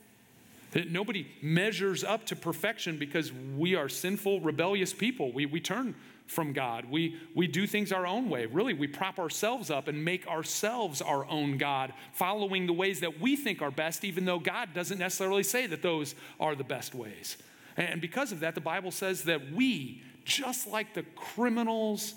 That 0.72 0.90
nobody 0.90 1.28
measures 1.42 2.04
up 2.04 2.26
to 2.26 2.36
perfection 2.36 2.98
because 2.98 3.32
we 3.32 3.76
are 3.76 3.88
sinful, 3.88 4.42
rebellious 4.42 4.94
people. 4.94 5.32
We, 5.32 5.46
we 5.46 5.60
turn 5.60 5.96
from 6.28 6.54
God. 6.54 6.86
We, 6.86 7.18
we 7.36 7.48
do 7.48 7.68
things 7.68 7.92
our 7.92 8.08
own 8.08 8.30
way. 8.30 8.46
Really, 8.46 8.74
we 8.74 8.88
prop 8.88 9.20
ourselves 9.20 9.70
up 9.70 9.88
and 9.88 10.04
make 10.04 10.28
ourselves 10.28 11.02
our 11.02 11.26
own 11.28 11.58
God, 11.58 11.94
following 12.14 12.66
the 12.66 12.74
ways 12.74 13.00
that 13.02 13.20
we 13.20 13.36
think 13.36 13.62
are 13.62 13.72
best, 13.72 14.04
even 14.04 14.26
though 14.26 14.40
God 14.40 14.74
doesn't 14.74 14.98
necessarily 14.98 15.44
say 15.44 15.68
that 15.68 15.82
those 15.82 16.16
are 16.40 16.56
the 16.56 16.64
best 16.64 16.96
ways. 16.96 17.38
And 17.78 18.02
because 18.02 18.32
of 18.32 18.40
that, 18.40 18.56
the 18.56 18.62
Bible 18.62 18.92
says 18.92 19.24
that 19.24 19.52
we, 19.52 20.02
just 20.24 20.68
like 20.68 20.94
the 20.94 21.04
criminals 21.16 22.16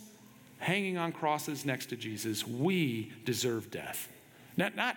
hanging 0.59 0.97
on 0.97 1.13
crosses 1.13 1.65
next 1.65 1.87
to 1.87 1.97
Jesus, 1.97 2.47
we 2.47 3.13
deserve 3.25 3.71
death. 3.71 4.09
Not, 4.57 4.75
not, 4.75 4.97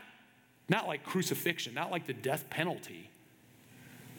not 0.69 0.87
like 0.87 1.03
crucifixion, 1.03 1.73
not 1.73 1.91
like 1.91 2.07
the 2.07 2.13
death 2.13 2.49
penalty, 2.49 3.09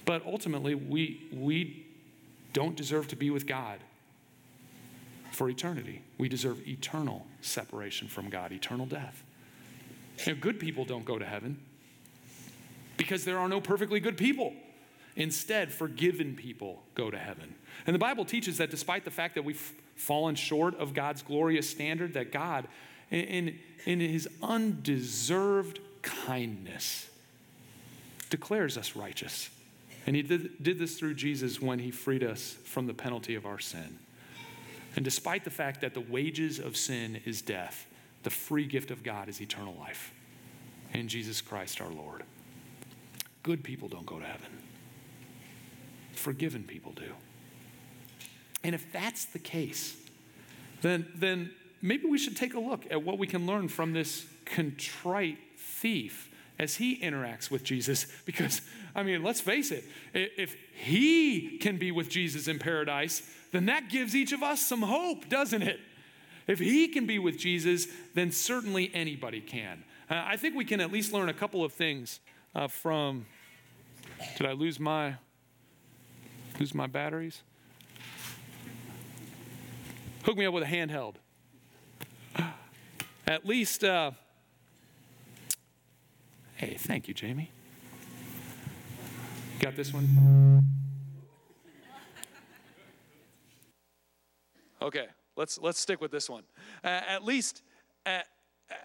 but 0.05 0.25
ultimately, 0.27 0.75
we, 0.75 1.29
we 1.33 1.87
don't 2.53 2.77
deserve 2.77 3.09
to 3.09 3.17
be 3.17 3.31
with 3.31 3.47
God 3.47 3.79
for 5.33 5.49
eternity. 5.49 6.03
We 6.19 6.29
deserve 6.29 6.67
eternal 6.69 7.27
separation 7.41 8.09
from 8.09 8.29
God, 8.29 8.53
eternal 8.53 8.87
death. 8.87 9.25
You 10.27 10.35
know, 10.35 10.41
good 10.41 10.61
people 10.61 10.85
don't 10.85 11.05
go 11.05 11.19
to 11.19 11.25
heaven 11.25 11.59
because 12.97 13.25
there 13.25 13.39
are 13.39 13.49
no 13.49 13.61
perfectly 13.61 13.99
good 13.99 14.17
people. 14.17 14.53
Instead, 15.17 15.73
forgiven 15.73 16.37
people 16.37 16.83
go 16.95 17.11
to 17.11 17.19
heaven. 17.19 17.55
And 17.87 17.95
the 17.95 17.99
Bible 17.99 18.25
teaches 18.25 18.59
that 18.59 18.71
despite 18.71 19.05
the 19.05 19.11
fact 19.11 19.35
that 19.35 19.45
we've 19.45 19.73
fallen 19.97 20.35
short 20.35 20.79
of 20.79 20.95
God's 20.95 21.23
glorious 21.23 21.69
standard, 21.69 22.15
that 22.15 22.33
God, 22.33 22.67
in, 23.11 23.59
in 23.85 24.01
his 24.01 24.29
undeserved 24.43 25.81
kindness, 26.03 27.09
declares 28.31 28.79
us 28.79 28.97
righteous. 28.97 29.51
And 30.07 30.17
he 30.17 30.23
did, 30.23 30.63
did 30.63 30.79
this 30.79 30.99
through 30.99 31.15
Jesus 31.15 31.61
when 31.61 31.79
he 31.79 31.91
freed 31.91 32.25
us 32.25 32.57
from 32.65 32.87
the 32.87 32.95
penalty 32.95 33.35
of 33.35 33.47
our 33.47 33.59
sin. 33.59 33.99
And 34.97 35.05
despite 35.05 35.45
the 35.45 35.51
fact 35.51 35.81
that 35.81 35.95
the 35.95 36.01
wages 36.01 36.59
of 36.59 36.77
sin 36.77 37.21
is 37.25 37.43
death, 37.43 37.87
the 38.23 38.31
free 38.31 38.67
gift 38.67 38.91
of 38.91 39.03
God 39.03 39.29
is 39.29 39.41
eternal 39.41 39.75
life 39.79 40.13
in 40.93 41.09
Jesus 41.09 41.41
Christ 41.41 41.81
our 41.81 41.91
Lord. 41.91 42.23
Good 43.43 43.65
people 43.65 43.89
don't 43.89 44.07
go 44.07 44.19
to 44.19 44.25
heaven 44.25 44.63
forgiven 46.23 46.63
people 46.63 46.93
do. 46.93 47.13
And 48.65 48.75
if 48.75 48.91
that's 48.93 49.27
the 49.27 49.39
case, 49.39 49.97
then, 50.81 51.07
then 51.15 51.51
maybe 51.83 52.07
we 52.07 52.19
should 52.19 52.37
take 52.37 52.55
a 52.55 52.61
look 52.61 52.85
at 52.91 53.03
what 53.03 53.19
we 53.19 53.27
can 53.27 53.47
learn 53.47 53.69
from 53.69 53.93
this 53.93 54.27
contrite 54.45 55.39
thief 55.57 56.31
as 56.59 56.77
he 56.77 57.01
interacts 57.01 57.51
with 57.51 57.65
Jesus. 57.65 58.07
Because, 58.25 58.63
I 58.95 59.03
mean, 59.03 59.23
let's 59.23 59.41
face 59.41 59.73
it, 59.73 59.85
if 60.15 60.57
he 60.75 61.59
can 61.59 61.77
be 61.77 61.91
with 61.91 62.09
Jesus 62.09 62.47
in 62.47 62.59
paradise, 62.59 63.23
then 63.53 63.67
that 63.67 63.89
gives 63.89 64.17
each 64.17 64.33
of 64.33 64.43
us 64.43 64.67
some 64.67 64.83
hope, 64.83 65.29
doesn't 65.29 65.63
it? 65.63 65.79
If 66.47 66.59
he 66.59 66.89
can 66.89 67.07
be 67.07 67.19
with 67.19 67.39
Jesus, 67.39 67.87
then 68.15 68.33
certainly 68.33 68.91
anybody 68.93 69.41
can. 69.41 69.85
Uh, 70.11 70.23
I 70.27 70.37
think 70.37 70.57
we 70.57 70.65
can 70.65 70.81
at 70.81 70.91
least 70.91 71.13
learn 71.13 71.29
a 71.29 71.35
couple 71.35 71.65
of 71.65 71.73
things 71.73 72.21
uh, 72.55 72.67
from. 72.67 73.27
Did 74.37 74.47
I 74.47 74.53
lose 74.53 74.81
my. 74.81 75.15
Lose 76.59 76.75
my 76.75 76.87
batteries? 76.87 77.43
Hook 80.25 80.37
me 80.37 80.47
up 80.47 80.55
with 80.55 80.63
a 80.63 80.67
handheld. 80.67 81.15
At 83.27 83.47
least, 83.47 83.85
uh, 83.85 84.11
hey, 86.57 86.77
thank 86.79 87.09
you, 87.09 87.15
Jamie. 87.15 87.51
Got 89.61 89.77
this 89.77 89.93
one? 89.93 90.63
Okay, 94.83 95.07
let's 95.37 95.59
let's 95.59 95.79
stick 95.79 96.01
with 96.01 96.11
this 96.11 96.29
one. 96.29 96.43
Uh, 96.85 96.89
at 96.89 97.25
least, 97.25 97.63
uh, 98.07 98.21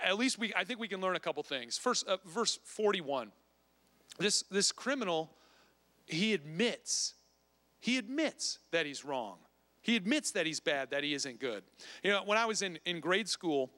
at 0.03 0.17
least 0.17 0.37
we, 0.37 0.53
I 0.55 0.63
think 0.63 0.79
we 0.79 0.87
can 0.87 1.01
learn 1.01 1.15
a 1.15 1.19
couple 1.19 1.43
things. 1.43 1.77
First, 1.77 2.07
uh, 2.07 2.17
verse 2.25 2.59
forty-one. 2.63 3.31
This 4.19 4.43
this 4.43 4.71
criminal, 4.71 5.31
he 6.05 6.33
admits 6.33 7.15
he 7.79 7.97
admits 7.97 8.59
that 8.71 8.85
he's 8.85 9.05
wrong. 9.05 9.37
He 9.81 9.95
admits 9.95 10.31
that 10.31 10.45
he's 10.45 10.59
bad, 10.59 10.91
that 10.91 11.03
he 11.03 11.13
isn't 11.13 11.39
good. 11.39 11.63
You 12.03 12.11
know, 12.11 12.23
when 12.25 12.37
I 12.37 12.45
was 12.45 12.61
in, 12.61 12.77
in 12.85 12.99
grade 12.99 13.29
school, 13.29 13.69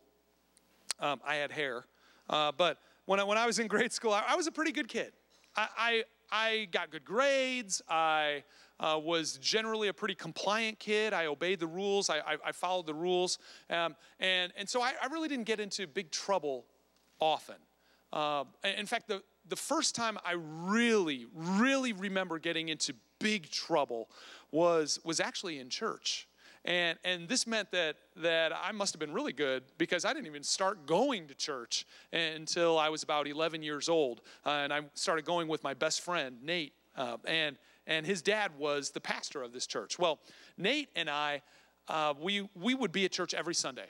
um, 0.99 1.21
I 1.23 1.35
had 1.35 1.51
hair, 1.51 1.85
uh, 2.29 2.51
but 2.51 2.79
when 3.05 3.19
I, 3.19 3.23
when 3.23 3.37
I 3.37 3.45
was 3.45 3.59
in 3.59 3.67
grade 3.75 3.93
school, 3.93 4.11
I, 4.11 4.23
I 4.29 4.35
was 4.35 4.47
a 4.47 4.51
pretty 4.51 4.71
good 4.71 4.87
kid. 4.87 5.13
I, 5.55 5.67
I, 5.77 6.03
I 6.31 6.67
got 6.71 6.89
good 6.89 7.05
grades. 7.05 7.81
I 7.87 8.43
uh, 8.79 8.99
was 9.01 9.37
generally 9.37 9.89
a 9.89 9.93
pretty 9.93 10.15
compliant 10.15 10.79
kid. 10.79 11.13
I 11.13 11.25
obeyed 11.25 11.59
the 11.59 11.67
rules. 11.67 12.09
I, 12.09 12.19
I, 12.19 12.37
I 12.45 12.51
followed 12.51 12.85
the 12.85 12.93
rules. 12.93 13.39
Um, 13.69 13.95
and, 14.19 14.53
and 14.57 14.69
so 14.69 14.81
I, 14.81 14.93
I, 15.01 15.07
really 15.07 15.27
didn't 15.27 15.45
get 15.45 15.59
into 15.59 15.85
big 15.87 16.11
trouble 16.11 16.65
often. 17.19 17.55
Uh, 18.13 18.45
in 18.77 18.85
fact, 18.85 19.07
the, 19.07 19.21
the 19.47 19.55
first 19.55 19.95
time 19.95 20.17
I 20.23 20.35
really, 20.35 21.27
really 21.33 21.93
remember 21.93 22.39
getting 22.39 22.69
into 22.69 22.93
big 23.19 23.51
trouble 23.51 24.09
was, 24.51 24.99
was 25.03 25.19
actually 25.19 25.59
in 25.59 25.69
church. 25.69 26.27
And, 26.65 26.97
and 27.05 27.27
this 27.27 27.47
meant 27.47 27.71
that, 27.71 27.95
that 28.17 28.51
I 28.55 28.71
must 28.71 28.93
have 28.93 28.99
been 28.99 29.13
really 29.13 29.33
good 29.33 29.63
because 29.77 30.05
I 30.05 30.13
didn't 30.13 30.27
even 30.27 30.43
start 30.43 30.85
going 30.85 31.27
to 31.27 31.35
church 31.35 31.85
until 32.11 32.77
I 32.77 32.89
was 32.89 33.03
about 33.03 33.27
11 33.27 33.63
years 33.63 33.87
old. 33.87 34.21
Uh, 34.45 34.49
and 34.49 34.73
I 34.73 34.81
started 34.93 35.25
going 35.25 35.47
with 35.47 35.63
my 35.63 35.73
best 35.73 36.01
friend, 36.01 36.37
Nate. 36.43 36.73
Uh, 36.97 37.17
and, 37.25 37.57
and 37.87 38.05
his 38.05 38.21
dad 38.21 38.51
was 38.57 38.91
the 38.91 39.01
pastor 39.01 39.43
of 39.43 39.53
this 39.53 39.67
church. 39.67 39.97
Well, 39.97 40.19
Nate 40.57 40.89
and 40.95 41.09
I, 41.09 41.41
uh, 41.87 42.13
we, 42.19 42.47
we 42.55 42.75
would 42.75 42.91
be 42.91 43.05
at 43.05 43.11
church 43.11 43.33
every 43.33 43.55
Sunday 43.55 43.87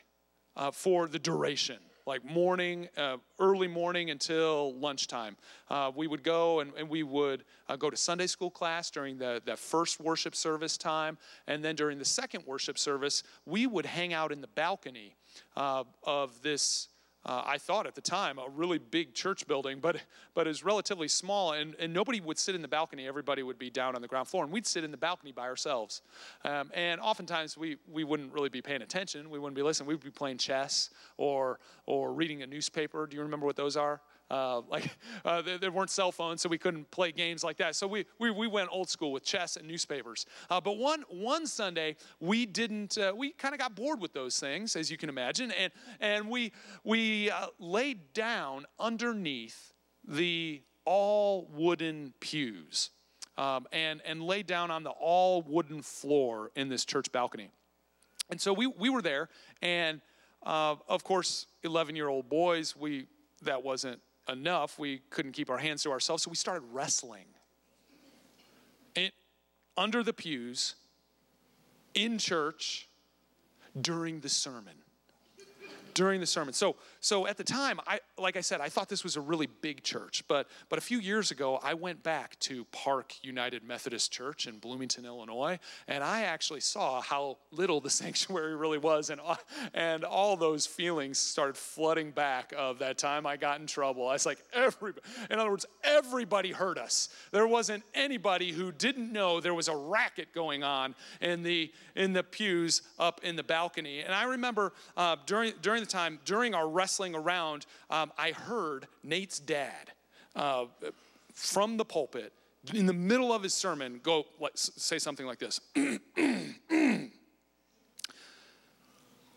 uh, 0.55 0.71
for 0.71 1.07
the 1.07 1.19
duration 1.19 1.79
like 2.09 2.25
morning, 2.25 2.89
uh, 2.97 3.17
early 3.39 3.67
morning 3.67 4.09
until 4.09 4.73
lunchtime. 4.79 5.37
Uh, 5.69 5.91
we 5.95 6.07
would 6.07 6.23
go 6.23 6.59
and, 6.59 6.71
and 6.75 6.89
we 6.89 7.03
would 7.03 7.43
uh, 7.67 7.75
go 7.75 7.87
to 7.87 7.95
Sunday 7.95 8.25
school 8.25 8.49
class 8.49 8.89
during 8.89 9.19
the, 9.19 9.39
the 9.45 9.55
first 9.55 9.99
worship 9.99 10.35
service 10.35 10.75
time. 10.75 11.19
And 11.45 11.63
then 11.63 11.75
during 11.75 11.99
the 11.99 12.05
second 12.05 12.45
worship 12.47 12.79
service, 12.79 13.21
we 13.45 13.67
would 13.67 13.85
hang 13.85 14.11
out 14.11 14.31
in 14.31 14.41
the 14.41 14.47
balcony 14.47 15.15
uh, 15.55 15.83
of 16.03 16.41
this 16.41 16.87
uh, 17.25 17.43
I 17.45 17.57
thought 17.57 17.85
at 17.85 17.95
the 17.95 18.01
time, 18.01 18.39
a 18.39 18.47
really 18.49 18.77
big 18.77 19.13
church 19.13 19.45
building, 19.45 19.79
but, 19.79 19.97
but 20.33 20.47
it 20.47 20.49
was 20.49 20.63
relatively 20.63 21.07
small, 21.07 21.51
and, 21.51 21.75
and 21.77 21.93
nobody 21.93 22.21
would 22.21 22.37
sit 22.37 22.55
in 22.55 22.61
the 22.61 22.67
balcony. 22.67 23.07
Everybody 23.07 23.43
would 23.43 23.59
be 23.59 23.69
down 23.69 23.95
on 23.95 24.01
the 24.01 24.07
ground 24.07 24.27
floor, 24.27 24.43
and 24.43 24.53
we'd 24.53 24.65
sit 24.65 24.83
in 24.83 24.91
the 24.91 24.97
balcony 24.97 25.31
by 25.31 25.43
ourselves. 25.43 26.01
Um, 26.45 26.71
and 26.73 27.01
oftentimes 27.01 27.57
we, 27.57 27.77
we 27.91 28.03
wouldn't 28.03 28.31
really 28.33 28.49
be 28.49 28.61
paying 28.61 28.81
attention. 28.81 29.29
We 29.29 29.37
wouldn't 29.37 29.55
be 29.55 29.63
listening. 29.63 29.89
We'd 29.89 29.99
be 29.99 30.09
playing 30.09 30.37
chess 30.37 30.91
or, 31.17 31.59
or 31.85 32.13
reading 32.13 32.41
a 32.41 32.47
newspaper. 32.47 33.05
Do 33.05 33.17
you 33.17 33.23
remember 33.23 33.45
what 33.45 33.57
those 33.57 33.75
are? 33.75 34.01
Uh, 34.29 34.61
like 34.69 34.95
uh, 35.25 35.41
there, 35.41 35.57
there, 35.57 35.71
weren't 35.71 35.89
cell 35.89 36.11
phones, 36.11 36.41
so 36.41 36.49
we 36.49 36.57
couldn't 36.57 36.89
play 36.91 37.11
games 37.11 37.43
like 37.43 37.57
that. 37.57 37.75
So 37.75 37.87
we, 37.87 38.05
we, 38.19 38.29
we 38.29 38.47
went 38.47 38.69
old 38.71 38.89
school 38.89 39.11
with 39.11 39.23
chess 39.23 39.55
and 39.55 39.67
newspapers. 39.67 40.25
Uh, 40.49 40.61
but 40.61 40.77
one, 40.77 41.03
one 41.09 41.47
Sunday, 41.47 41.95
we 42.19 42.45
didn't, 42.45 42.97
uh, 42.97 43.11
we 43.15 43.31
kind 43.31 43.55
of 43.55 43.59
got 43.59 43.75
bored 43.75 43.99
with 43.99 44.13
those 44.13 44.39
things, 44.39 44.75
as 44.75 44.91
you 44.91 44.97
can 44.97 45.09
imagine, 45.09 45.51
and, 45.51 45.73
and 45.99 46.29
we, 46.29 46.51
we 46.83 47.31
uh, 47.31 47.47
laid 47.57 48.13
down 48.13 48.65
underneath 48.79 49.73
the 50.07 50.61
all 50.85 51.47
wooden 51.51 52.13
pews 52.19 52.91
um, 53.37 53.65
and, 53.71 54.01
and 54.05 54.21
laid 54.21 54.45
down 54.45 54.69
on 54.69 54.83
the 54.83 54.91
all 54.91 55.41
wooden 55.41 55.81
floor 55.81 56.51
in 56.55 56.69
this 56.69 56.85
church 56.85 57.11
balcony. 57.11 57.49
And 58.29 58.39
so 58.39 58.53
we, 58.53 58.67
we 58.67 58.89
were 58.89 59.01
there, 59.01 59.29
and 59.61 60.01
uh, 60.43 60.75
of 60.87 61.03
course, 61.03 61.47
11 61.63 61.95
year 61.95 62.07
old 62.09 62.29
boys, 62.29 62.75
we, 62.75 63.07
that 63.41 63.63
wasn't 63.63 63.99
enough. 64.29 64.79
We 64.79 65.01
couldn't 65.09 65.33
keep 65.33 65.49
our 65.49 65.57
hands 65.57 65.83
to 65.83 65.91
ourselves, 65.91 66.23
so 66.23 66.29
we 66.29 66.35
started 66.35 66.63
wrestling. 66.71 67.25
And 68.95 69.11
under 69.77 70.03
the 70.03 70.13
pews, 70.13 70.75
in 71.93 72.17
church, 72.17 72.87
during 73.79 74.19
the 74.19 74.29
sermon 74.29 74.75
during 75.99 76.21
the 76.21 76.25
sermon. 76.25 76.53
So, 76.53 76.77
so 77.01 77.27
at 77.27 77.35
the 77.35 77.43
time, 77.43 77.81
I, 77.85 77.99
like 78.17 78.37
I 78.37 78.39
said, 78.39 78.61
I 78.61 78.69
thought 78.69 78.87
this 78.87 79.03
was 79.03 79.17
a 79.17 79.21
really 79.21 79.47
big 79.47 79.83
church. 79.83 80.23
But, 80.29 80.47
but 80.69 80.79
a 80.79 80.81
few 80.81 80.97
years 80.97 81.29
ago, 81.29 81.59
I 81.61 81.73
went 81.73 82.03
back 82.03 82.39
to 82.39 82.63
Park 82.71 83.15
United 83.21 83.65
Methodist 83.65 84.09
Church 84.09 84.47
in 84.47 84.59
Bloomington, 84.59 85.05
Illinois, 85.05 85.59
and 85.89 86.01
I 86.01 86.21
actually 86.21 86.61
saw 86.61 87.01
how 87.01 87.37
little 87.51 87.81
the 87.81 87.89
sanctuary 88.01 88.55
really 88.55 88.77
was, 88.77 89.09
and 89.09 89.19
and 89.73 90.05
all 90.05 90.37
those 90.37 90.65
feelings 90.65 91.19
started 91.19 91.57
flooding 91.57 92.11
back 92.11 92.53
of 92.57 92.79
that 92.79 92.97
time 92.97 93.25
I 93.25 93.35
got 93.35 93.59
in 93.59 93.67
trouble. 93.67 94.07
I 94.07 94.13
was 94.13 94.25
like, 94.25 94.39
everybody. 94.53 95.05
In 95.29 95.37
other 95.37 95.51
words, 95.51 95.65
everybody 95.83 96.53
heard 96.53 96.77
us. 96.77 97.09
There 97.31 97.45
wasn't 97.45 97.83
anybody 97.93 98.53
who 98.53 98.71
didn't 98.71 99.11
know 99.11 99.41
there 99.41 99.53
was 99.53 99.67
a 99.67 99.75
racket 99.75 100.33
going 100.33 100.63
on 100.63 100.95
in 101.19 101.43
the 101.43 101.73
in 101.97 102.13
the 102.13 102.23
pews 102.23 102.83
up 102.97 103.19
in 103.21 103.35
the 103.35 103.43
balcony. 103.43 103.99
And 103.99 104.13
I 104.13 104.23
remember 104.23 104.71
uh, 104.95 105.17
during 105.25 105.51
during 105.61 105.81
the 105.81 105.88
time, 105.89 106.19
during 106.25 106.53
our 106.53 106.67
wrestling 106.67 107.15
around, 107.15 107.65
um, 107.89 108.11
I 108.17 108.31
heard 108.31 108.87
Nate's 109.03 109.39
dad 109.39 109.91
uh, 110.35 110.65
from 111.33 111.77
the 111.77 111.85
pulpit 111.85 112.33
in 112.73 112.85
the 112.85 112.93
middle 112.93 113.33
of 113.33 113.41
his 113.41 113.53
sermon 113.53 113.99
go 114.03 114.25
like, 114.39 114.51
say 114.55 114.99
something 114.99 115.25
like 115.25 115.39
this 115.39 115.59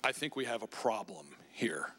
I 0.05 0.11
think 0.11 0.35
we 0.35 0.45
have 0.47 0.62
a 0.62 0.67
problem 0.67 1.27
here. 1.53 1.93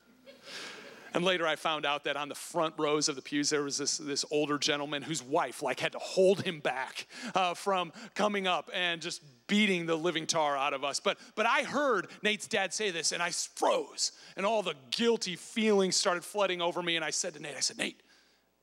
And 1.13 1.23
later 1.23 1.47
I 1.47 1.55
found 1.55 1.85
out 1.85 2.03
that 2.05 2.17
on 2.17 2.27
the 2.27 2.35
front 2.35 2.73
rows 2.77 3.07
of 3.07 3.15
the 3.15 3.21
pews, 3.21 3.49
there 3.49 3.63
was 3.63 3.77
this, 3.77 3.97
this 3.97 4.25
older 4.31 4.57
gentleman 4.57 5.03
whose 5.03 5.23
wife 5.23 5.61
like 5.61 5.79
had 5.79 5.91
to 5.91 5.99
hold 5.99 6.41
him 6.41 6.59
back 6.59 7.07
uh, 7.35 7.53
from 7.53 7.93
coming 8.15 8.47
up 8.47 8.69
and 8.73 9.01
just 9.01 9.21
beating 9.47 9.85
the 9.85 9.95
living 9.95 10.25
tar 10.25 10.57
out 10.57 10.73
of 10.73 10.83
us. 10.83 10.99
But, 10.99 11.17
but 11.35 11.45
I 11.45 11.63
heard 11.63 12.07
Nate's 12.21 12.47
dad 12.47 12.73
say 12.73 12.91
this 12.91 13.11
and 13.11 13.21
I 13.21 13.31
froze 13.31 14.11
and 14.37 14.45
all 14.45 14.63
the 14.63 14.75
guilty 14.91 15.35
feelings 15.35 15.95
started 15.95 16.23
flooding 16.23 16.61
over 16.61 16.81
me. 16.81 16.95
And 16.95 17.03
I 17.03 17.09
said 17.09 17.33
to 17.33 17.41
Nate, 17.41 17.55
I 17.57 17.59
said, 17.59 17.77
Nate, 17.77 18.01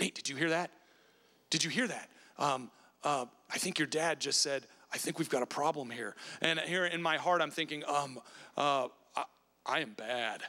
Nate, 0.01 0.15
did 0.15 0.29
you 0.29 0.37
hear 0.37 0.51
that? 0.51 0.71
Did 1.51 1.65
you 1.65 1.71
hear 1.71 1.89
that? 1.89 2.09
Um, 2.39 2.71
uh, 3.05 3.27
I 3.53 3.59
think 3.59 3.79
your 3.79 3.87
dad 3.87 4.21
just 4.21 4.43
said, 4.43 4.67
I 4.93 4.99
think 4.99 5.19
we've 5.19 5.29
got 5.29 5.43
a 5.43 5.47
problem 5.47 5.91
here. 5.91 6.17
And 6.41 6.59
here 6.61 6.85
in 6.87 7.03
my 7.03 7.17
heart, 7.17 7.43
I'm 7.43 7.51
thinking, 7.51 7.85
um, 7.87 8.19
uh, 8.57 8.89
I, 9.17 9.25
I 9.67 9.81
am 9.81 9.93
bad. 9.93 10.43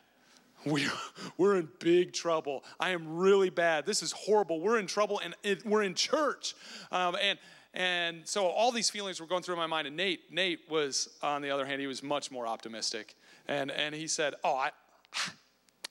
We, 0.66 0.88
we're 1.38 1.58
in 1.58 1.70
big 1.80 2.14
trouble. 2.14 2.64
I 2.80 2.92
am 2.92 3.18
really 3.18 3.50
bad. 3.50 3.86
This 3.86 4.02
is 4.02 4.12
horrible. 4.12 4.62
We're 4.62 4.80
in 4.80 4.88
trouble 4.88 5.20
and 5.20 5.36
it, 5.44 5.66
we're 5.66 5.84
in 5.84 5.96
church. 5.96 6.56
Um, 6.92 7.16
and, 7.22 7.38
and 7.74 8.28
so 8.28 8.48
all 8.48 8.72
these 8.72 8.90
feelings 8.90 9.22
were 9.22 9.28
going 9.28 9.44
through 9.44 9.56
my 9.56 9.68
mind. 9.68 9.88
And 9.88 9.96
Nate, 9.96 10.32
Nate 10.32 10.60
was, 10.70 11.10
on 11.22 11.42
the 11.42 11.50
other 11.50 11.66
hand, 11.66 11.80
he 11.80 11.88
was 11.88 12.04
much 12.04 12.30
more 12.32 12.46
optimistic. 12.46 13.16
And, 13.48 13.72
and 13.72 13.96
he 13.96 14.08
said, 14.08 14.36
Oh, 14.44 14.56
I, 14.56 14.72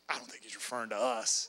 I 0.08 0.16
don't 0.16 0.30
think 0.30 0.42
he's 0.42 0.54
referring 0.54 0.90
to 0.90 0.96
us. 0.96 1.48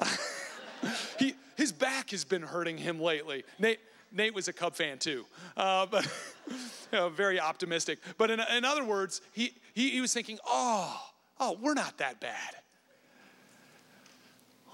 he, 1.18 1.34
his 1.56 1.72
back 1.72 2.10
has 2.10 2.24
been 2.24 2.42
hurting 2.42 2.78
him 2.78 3.00
lately. 3.00 3.44
Nate, 3.58 3.80
Nate 4.12 4.34
was 4.34 4.46
a 4.46 4.52
Cub 4.52 4.74
fan 4.74 4.98
too, 4.98 5.26
uh, 5.56 5.86
but 5.90 6.04
you 6.46 6.56
know, 6.92 7.08
very 7.08 7.40
optimistic. 7.40 7.98
But 8.16 8.30
in, 8.30 8.40
in 8.56 8.64
other 8.64 8.84
words, 8.84 9.20
he, 9.32 9.54
he, 9.74 9.90
he 9.90 10.00
was 10.00 10.12
thinking, 10.12 10.38
oh, 10.46 11.00
oh, 11.40 11.58
we're 11.60 11.74
not 11.74 11.98
that 11.98 12.20
bad. 12.20 12.54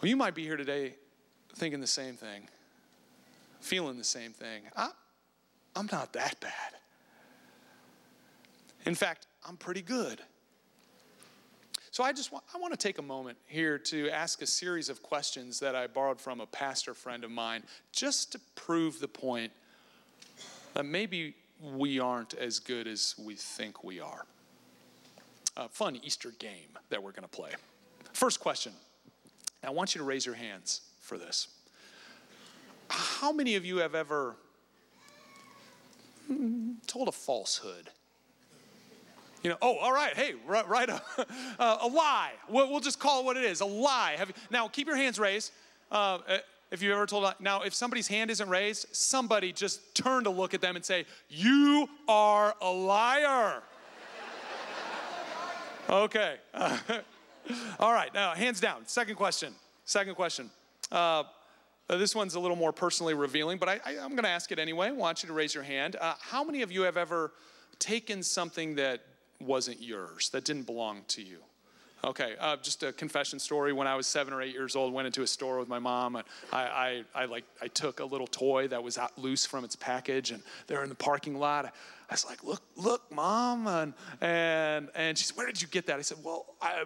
Well, 0.01 0.09
you 0.09 0.17
might 0.17 0.35
be 0.35 0.45
here 0.45 0.57
today 0.57 0.95
thinking 1.55 1.81
the 1.81 1.87
same 1.87 2.15
thing, 2.15 2.49
feeling 3.61 3.99
the 3.99 4.05
same 4.05 4.33
thing. 4.33 4.63
I, 4.77 4.91
I'm 5.77 5.89
not 5.93 6.13
that 6.15 6.41
bad. 6.41 6.53
In 8.87 8.95
fact, 8.95 9.27
I'm 9.47 9.57
pretty 9.57 9.83
good. 9.83 10.21
So 11.93 12.05
I 12.05 12.13
just 12.13 12.33
want, 12.33 12.45
I 12.55 12.59
want 12.59 12.73
to 12.73 12.79
take 12.79 12.99
a 12.99 13.03
moment 13.03 13.37
here 13.47 13.77
to 13.79 14.09
ask 14.11 14.43
a 14.43 14.47
series 14.47 14.89
of 14.89 15.03
questions 15.03 15.59
that 15.61 15.75
I 15.75 15.87
borrowed 15.87 16.21
from 16.21 16.41
a 16.41 16.47
pastor 16.47 16.95
friend 16.95 17.25
of 17.25 17.31
mine 17.31 17.65
just 17.93 18.33
to 18.33 18.41
prove 18.55 19.01
the 19.01 19.09
point 19.09 19.53
that 20.75 20.85
maybe 20.85 21.35
we 21.75 21.99
aren't 21.99 22.35
as 22.35 22.59
good 22.59 22.87
as 22.87 23.15
we 23.19 23.35
think 23.35 23.85
we 23.85 24.01
are 24.01 24.25
a 25.57 25.69
fun 25.69 26.01
Easter 26.03 26.33
game 26.39 26.79
that 26.89 27.03
we're 27.03 27.13
going 27.13 27.23
to 27.23 27.29
play. 27.29 27.51
First 28.13 28.41
question. 28.41 28.73
I 29.63 29.71
want 29.71 29.95
you 29.95 29.99
to 29.99 30.05
raise 30.05 30.25
your 30.25 30.37
hands 30.37 30.81
for 31.01 31.19
this. 31.19 31.49
How 32.91 33.33
many 33.33 33.55
of 33.55 33.65
you 33.65 33.79
have 33.79 33.95
ever 33.95 34.37
told 36.87 37.09
a 37.09 37.13
falsehood? 37.13 37.91
You 39.43 39.51
know, 39.51 39.57
oh, 39.63 39.77
all 39.77 39.93
right, 39.93 40.15
hey, 40.15 40.35
right, 40.47 40.69
right 40.69 40.91
uh, 40.91 41.79
a 41.81 41.87
lie. 41.87 42.33
We'll, 42.49 42.71
we'll, 42.71 42.81
just 42.81 42.99
call 42.99 43.21
it 43.21 43.25
what 43.25 43.37
it 43.37 43.45
is 43.45 43.61
a 43.61 43.67
lie. 43.67 44.17
Have, 44.19 44.33
now, 44.51 44.69
keep 44.69 44.87
your 44.87 44.97
hands 44.97 45.19
raised. 45.19 45.53
Uh, 45.91 46.19
uh 46.29 46.39
if 46.71 46.83
you've 46.83 46.93
ever 46.93 47.07
told, 47.07 47.33
now, 47.41 47.63
if 47.63 47.75
somebody's 47.75 48.07
hand 48.07 48.31
isn't 48.31 48.49
raised, 48.49 48.87
somebody 48.93 49.53
just 49.53 49.93
turn 49.93 50.23
to 50.23 50.31
look 50.31 50.55
at 50.55 50.61
them 50.61 50.77
and 50.77 50.85
say, 50.85 51.05
You 51.29 51.89
are 52.09 52.55
a 52.61 52.71
liar. 52.71 53.63
Okay. 55.89 56.37
all 57.81 57.93
right. 57.93 58.15
Now, 58.15 58.33
hands 58.35 58.61
down. 58.61 58.87
Second 58.87 59.17
question. 59.17 59.53
Second 59.85 60.15
question. 60.15 60.51
Uh, 60.93 61.25
uh, 61.91 61.97
this 61.97 62.15
one's 62.15 62.37
a 62.37 62.41
little 62.41 62.57
more 62.57 62.73
personally 62.73 63.15
revealing, 63.15 63.59
but 63.59 63.69
I, 63.69 63.81
am 63.85 64.11
going 64.11 64.23
to 64.23 64.29
ask 64.29 64.53
it 64.53 64.61
anyway. 64.61 64.89
I 64.89 64.93
want 64.93 65.23
you 65.23 65.27
to 65.27 65.33
raise 65.33 65.55
your 65.55 65.65
hand. 65.65 65.97
Uh, 66.01 66.15
how 66.21 66.45
many 66.45 66.63
of 66.63 66.71
you 66.71 66.83
have 66.83 66.97
ever 66.97 67.33
taken 67.81 68.23
something 68.23 68.77
that 68.77 69.01
wasn't 69.41 69.83
yours, 69.83 70.31
that 70.31 70.45
didn't 70.45 70.67
belong 70.67 71.03
to 71.09 71.23
you? 71.23 71.39
Okay, 72.05 72.35
uh, 72.39 72.57
just 72.63 72.85
a 72.85 72.93
confession 72.93 73.39
story. 73.39 73.73
When 73.73 73.87
I 73.87 73.97
was 73.97 74.07
seven 74.07 74.33
or 74.33 74.41
eight 74.41 74.55
years 74.55 74.77
old, 74.77 74.95
went 74.95 75.07
into 75.07 75.23
a 75.23 75.27
store 75.27 75.59
with 75.59 75.69
my 75.69 75.81
mom. 75.81 76.17
I, 76.17 76.23
I, 76.53 77.05
I 77.15 77.25
like, 77.27 77.45
I 77.61 77.67
took 77.67 78.01
a 78.01 78.05
little 78.05 78.29
toy 78.29 78.69
that 78.69 78.83
was 78.83 78.97
out 78.97 79.19
loose 79.19 79.45
from 79.45 79.65
its 79.65 79.77
package, 79.77 80.31
and 80.31 80.43
they're 80.69 80.83
in 80.83 80.89
the 80.89 80.95
parking 80.95 81.39
lot. 81.39 81.67
I, 81.67 81.71
was 82.13 82.25
like, 82.25 82.43
"Look, 82.43 82.63
look, 82.77 83.13
mom!" 83.13 83.67
And 83.67 83.93
and 84.23 84.89
and 84.95 85.19
she 85.19 85.25
said, 85.25 85.37
"Where 85.37 85.47
did 85.47 85.61
you 85.61 85.69
get 85.69 85.87
that?" 85.87 85.99
I 85.99 86.03
said, 86.03 86.19
"Well, 86.23 86.47
I." 86.63 86.85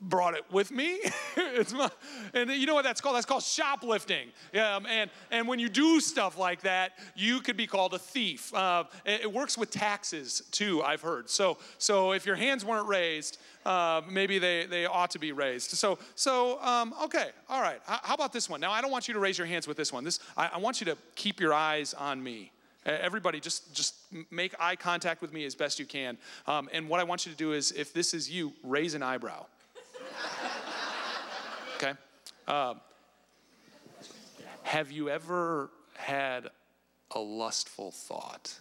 brought 0.00 0.34
it 0.34 0.44
with 0.50 0.70
me. 0.70 1.00
it's 1.36 1.72
my, 1.72 1.90
and 2.34 2.50
you 2.50 2.66
know 2.66 2.74
what 2.74 2.84
that's 2.84 3.00
called? 3.00 3.16
That's 3.16 3.26
called 3.26 3.42
shoplifting. 3.42 4.28
Um, 4.54 4.86
and, 4.86 5.10
and 5.30 5.48
when 5.48 5.58
you 5.58 5.68
do 5.68 6.00
stuff 6.00 6.38
like 6.38 6.62
that, 6.62 6.92
you 7.14 7.40
could 7.40 7.56
be 7.56 7.66
called 7.66 7.94
a 7.94 7.98
thief. 7.98 8.52
Uh, 8.54 8.84
it, 9.04 9.22
it, 9.22 9.32
works 9.32 9.56
with 9.56 9.70
taxes 9.70 10.42
too, 10.50 10.82
I've 10.82 11.00
heard. 11.00 11.30
So, 11.30 11.58
so 11.78 12.12
if 12.12 12.26
your 12.26 12.36
hands 12.36 12.64
weren't 12.64 12.86
raised, 12.86 13.38
uh, 13.64 14.02
maybe 14.08 14.38
they, 14.38 14.66
they 14.66 14.86
ought 14.86 15.10
to 15.12 15.18
be 15.18 15.32
raised. 15.32 15.70
So, 15.72 15.98
so 16.14 16.60
um, 16.62 16.94
okay, 17.04 17.30
all 17.48 17.62
right. 17.62 17.80
How, 17.86 18.00
how, 18.02 18.14
about 18.14 18.32
this 18.32 18.48
one? 18.48 18.60
Now, 18.60 18.72
I 18.72 18.80
don't 18.80 18.90
want 18.90 19.08
you 19.08 19.14
to 19.14 19.20
raise 19.20 19.38
your 19.38 19.46
hands 19.46 19.66
with 19.66 19.76
this 19.76 19.92
one. 19.92 20.04
This, 20.04 20.20
I, 20.36 20.50
I 20.54 20.58
want 20.58 20.80
you 20.80 20.84
to 20.86 20.96
keep 21.14 21.40
your 21.40 21.54
eyes 21.54 21.94
on 21.94 22.22
me. 22.22 22.52
Everybody, 22.84 23.40
just 23.40 23.74
just 23.74 23.96
make 24.30 24.54
eye 24.60 24.76
contact 24.76 25.20
with 25.20 25.32
me 25.32 25.44
as 25.44 25.56
best 25.56 25.80
you 25.80 25.86
can. 25.86 26.16
Um, 26.46 26.68
and 26.72 26.88
what 26.88 27.00
I 27.00 27.02
want 27.02 27.26
you 27.26 27.32
to 27.32 27.36
do 27.36 27.52
is, 27.52 27.72
if 27.72 27.92
this 27.92 28.14
is 28.14 28.30
you, 28.30 28.52
raise 28.62 28.94
an 28.94 29.02
eyebrow. 29.02 29.46
Okay? 31.76 31.92
Um, 32.48 32.80
have 34.62 34.90
you 34.90 35.10
ever 35.10 35.70
had 35.94 36.48
a 37.12 37.20
lustful 37.20 37.90
thought? 37.90 38.58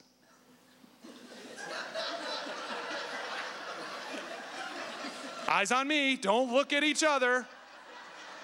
Eyes 5.47 5.71
on 5.71 5.87
me, 5.87 6.15
don't 6.15 6.51
look 6.51 6.73
at 6.73 6.83
each 6.83 7.03
other. 7.03 7.45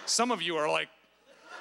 Some 0.06 0.32
of 0.32 0.42
you 0.42 0.56
are 0.58 0.70
like, 0.70 0.88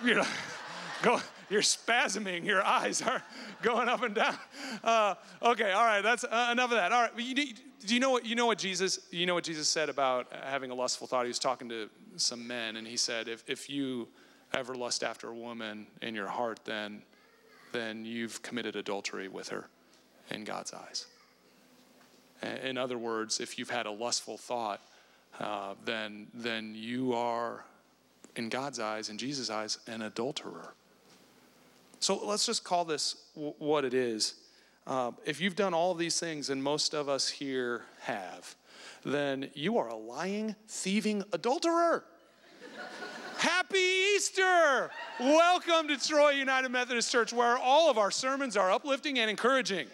you 0.04 0.14
know, 0.14 0.26
go, 1.02 1.20
you're 1.48 1.62
spasming, 1.62 2.44
your 2.44 2.62
eyes 2.62 3.02
are 3.02 3.22
going 3.62 3.88
up 3.88 4.02
and 4.02 4.14
down. 4.14 4.36
Uh, 4.84 5.14
okay, 5.42 5.72
all 5.72 5.84
right, 5.84 6.02
that's 6.02 6.24
uh, 6.24 6.48
enough 6.52 6.70
of 6.70 6.76
that. 6.76 6.92
All 6.92 7.02
right, 7.02 7.12
you, 7.18 7.54
do 7.86 7.94
you 7.94 8.00
know 8.00 8.10
what 8.10 8.26
you 8.26 8.34
know 8.34 8.46
what 8.46 8.58
Jesus 8.58 9.00
you 9.10 9.26
know 9.26 9.34
what 9.34 9.44
Jesus 9.44 9.68
said 9.68 9.88
about 9.88 10.26
having 10.44 10.70
a 10.70 10.74
lustful 10.74 11.06
thought? 11.06 11.24
He 11.24 11.28
was 11.28 11.38
talking 11.38 11.68
to 11.68 11.88
some 12.16 12.46
men, 12.46 12.76
and 12.76 12.86
he 12.86 12.96
said, 12.96 13.28
if 13.28 13.42
if 13.46 13.70
you 13.70 14.08
ever 14.52 14.74
lust 14.74 15.02
after 15.02 15.28
a 15.28 15.34
woman 15.34 15.86
in 16.02 16.14
your 16.14 16.28
heart, 16.28 16.60
then 16.64 17.02
then 17.72 18.04
you've 18.04 18.42
committed 18.42 18.76
adultery 18.76 19.28
with 19.28 19.48
her 19.48 19.68
in 20.30 20.44
God's 20.44 20.72
eyes. 20.72 21.06
In 22.64 22.78
other 22.78 22.98
words, 22.98 23.38
if 23.38 23.58
you've 23.58 23.70
had 23.70 23.86
a 23.86 23.90
lustful 23.90 24.38
thought, 24.38 24.80
uh, 25.38 25.74
then 25.84 26.26
then 26.34 26.74
you 26.74 27.14
are, 27.14 27.64
in 28.36 28.48
God's 28.48 28.80
eyes, 28.80 29.08
in 29.08 29.18
Jesus' 29.18 29.50
eyes, 29.50 29.78
an 29.86 30.02
adulterer. 30.02 30.74
So 32.00 32.16
let's 32.24 32.46
just 32.46 32.64
call 32.64 32.84
this 32.84 33.16
w- 33.34 33.54
what 33.58 33.84
it 33.84 33.92
is. 33.92 34.34
Uh, 34.86 35.12
if 35.24 35.40
you've 35.40 35.56
done 35.56 35.74
all 35.74 35.94
these 35.94 36.18
things, 36.18 36.50
and 36.50 36.62
most 36.62 36.94
of 36.94 37.08
us 37.08 37.28
here 37.28 37.82
have, 38.00 38.56
then 39.04 39.50
you 39.54 39.78
are 39.78 39.88
a 39.88 39.96
lying, 39.96 40.56
thieving 40.68 41.22
adulterer. 41.32 42.04
Happy 43.38 43.78
Easter! 44.16 44.90
Welcome 45.18 45.88
to 45.88 45.96
Troy 45.96 46.30
United 46.30 46.70
Methodist 46.70 47.12
Church, 47.12 47.32
where 47.32 47.56
all 47.58 47.90
of 47.90 47.98
our 47.98 48.10
sermons 48.10 48.56
are 48.56 48.70
uplifting 48.70 49.18
and 49.18 49.30
encouraging. 49.30 49.86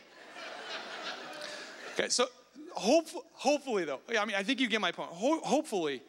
Okay, 1.94 2.08
so 2.08 2.26
hope, 2.72 3.06
hopefully, 3.32 3.84
though, 3.84 4.00
I 4.18 4.24
mean, 4.24 4.36
I 4.36 4.42
think 4.42 4.60
you 4.60 4.68
get 4.68 4.80
my 4.80 4.92
point. 4.92 5.10
Ho- 5.10 5.40
hopefully, 5.40 6.02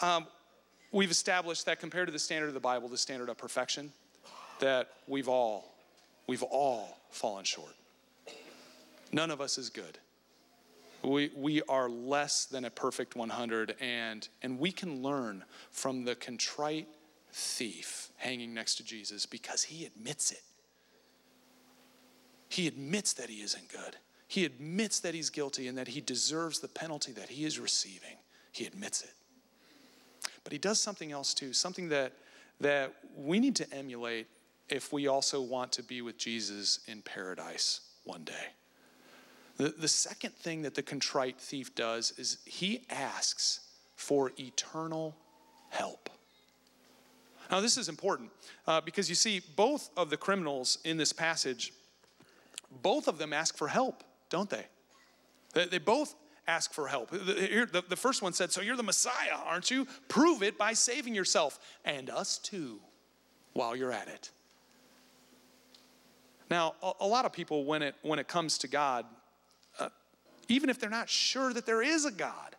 um, 0.00 0.26
we've 0.90 1.10
established 1.10 1.66
that 1.66 1.80
compared 1.80 2.08
to 2.08 2.12
the 2.12 2.18
standard 2.18 2.48
of 2.48 2.54
the 2.54 2.60
Bible, 2.60 2.88
the 2.88 2.98
standard 2.98 3.28
of 3.28 3.36
perfection, 3.36 3.92
that 4.58 4.88
we've 5.06 5.28
all, 5.28 5.72
we've 6.26 6.42
all 6.42 6.98
fallen 7.10 7.44
short. 7.44 7.74
None 9.12 9.30
of 9.30 9.40
us 9.40 9.58
is 9.58 9.70
good. 9.70 9.98
We, 11.02 11.30
we 11.36 11.62
are 11.62 11.88
less 11.88 12.44
than 12.44 12.64
a 12.64 12.70
perfect 12.70 13.14
100, 13.14 13.76
and, 13.80 14.28
and 14.42 14.58
we 14.58 14.72
can 14.72 15.02
learn 15.02 15.44
from 15.70 16.04
the 16.04 16.14
contrite 16.14 16.88
thief 17.32 18.10
hanging 18.16 18.52
next 18.52 18.76
to 18.76 18.84
Jesus 18.84 19.26
because 19.26 19.62
he 19.62 19.84
admits 19.84 20.32
it. 20.32 20.42
He 22.48 22.66
admits 22.66 23.12
that 23.14 23.28
he 23.28 23.42
isn't 23.42 23.68
good. 23.68 23.96
He 24.26 24.44
admits 24.44 25.00
that 25.00 25.14
he's 25.14 25.30
guilty 25.30 25.68
and 25.68 25.78
that 25.78 25.88
he 25.88 26.00
deserves 26.00 26.60
the 26.60 26.68
penalty 26.68 27.12
that 27.12 27.28
he 27.28 27.44
is 27.44 27.58
receiving. 27.58 28.16
He 28.52 28.66
admits 28.66 29.02
it. 29.02 29.12
But 30.44 30.52
he 30.52 30.58
does 30.58 30.80
something 30.80 31.12
else 31.12 31.34
too, 31.34 31.52
something 31.52 31.88
that, 31.90 32.12
that 32.60 32.94
we 33.16 33.38
need 33.38 33.56
to 33.56 33.72
emulate 33.72 34.26
if 34.68 34.92
we 34.92 35.06
also 35.06 35.40
want 35.40 35.72
to 35.72 35.82
be 35.82 36.02
with 36.02 36.18
Jesus 36.18 36.80
in 36.86 37.02
paradise 37.02 37.80
one 38.04 38.24
day. 38.24 38.52
The, 39.58 39.74
the 39.76 39.88
second 39.88 40.34
thing 40.34 40.62
that 40.62 40.74
the 40.74 40.82
contrite 40.82 41.38
thief 41.38 41.74
does 41.74 42.12
is 42.16 42.38
he 42.46 42.84
asks 42.88 43.60
for 43.96 44.32
eternal 44.38 45.16
help. 45.68 46.08
Now, 47.50 47.60
this 47.60 47.76
is 47.76 47.88
important 47.88 48.30
uh, 48.66 48.80
because 48.80 49.08
you 49.08 49.14
see, 49.14 49.40
both 49.56 49.90
of 49.96 50.10
the 50.10 50.16
criminals 50.16 50.78
in 50.84 50.96
this 50.96 51.12
passage, 51.12 51.72
both 52.82 53.08
of 53.08 53.18
them 53.18 53.32
ask 53.32 53.56
for 53.56 53.68
help, 53.68 54.04
don't 54.30 54.48
they? 54.48 54.66
They, 55.54 55.66
they 55.66 55.78
both 55.78 56.14
ask 56.46 56.72
for 56.72 56.86
help. 56.86 57.10
The, 57.10 57.68
the, 57.72 57.84
the 57.88 57.96
first 57.96 58.22
one 58.22 58.32
said, 58.32 58.52
So 58.52 58.60
you're 58.60 58.76
the 58.76 58.82
Messiah, 58.82 59.38
aren't 59.44 59.70
you? 59.70 59.86
Prove 60.08 60.42
it 60.42 60.56
by 60.56 60.72
saving 60.74 61.14
yourself 61.14 61.58
and 61.84 62.10
us 62.10 62.38
too 62.38 62.80
while 63.54 63.74
you're 63.74 63.92
at 63.92 64.08
it. 64.08 64.30
Now, 66.50 66.74
a, 66.82 66.92
a 67.00 67.06
lot 67.06 67.24
of 67.24 67.32
people, 67.32 67.64
when 67.64 67.82
it, 67.82 67.94
when 68.02 68.18
it 68.18 68.28
comes 68.28 68.58
to 68.58 68.68
God, 68.68 69.04
even 70.48 70.70
if 70.70 70.78
they're 70.80 70.90
not 70.90 71.08
sure 71.08 71.52
that 71.52 71.66
there 71.66 71.82
is 71.82 72.04
a 72.04 72.10
God. 72.10 72.56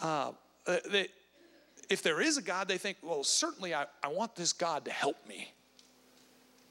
Uh, 0.00 0.32
uh, 0.66 0.76
they, 0.90 1.08
if 1.88 2.02
there 2.02 2.20
is 2.20 2.36
a 2.36 2.42
God, 2.42 2.68
they 2.68 2.78
think, 2.78 2.98
well, 3.02 3.24
certainly 3.24 3.74
I, 3.74 3.86
I 4.02 4.08
want 4.08 4.36
this 4.36 4.52
God 4.52 4.84
to 4.86 4.90
help 4.90 5.16
me, 5.28 5.52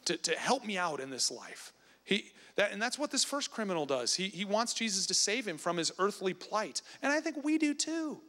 to, 0.05 0.17
to 0.17 0.37
help 0.37 0.65
me 0.65 0.77
out 0.77 0.99
in 0.99 1.09
this 1.09 1.31
life. 1.31 1.71
He, 2.03 2.31
that, 2.55 2.71
and 2.71 2.81
that's 2.81 2.99
what 2.99 3.11
this 3.11 3.23
first 3.23 3.51
criminal 3.51 3.85
does. 3.85 4.13
He, 4.13 4.27
he 4.27 4.45
wants 4.45 4.73
Jesus 4.73 5.05
to 5.07 5.13
save 5.13 5.47
him 5.47 5.57
from 5.57 5.77
his 5.77 5.91
earthly 5.99 6.33
plight. 6.33 6.81
And 7.01 7.11
I 7.11 7.19
think 7.19 7.43
we 7.43 7.57
do 7.57 7.73
too, 7.73 8.19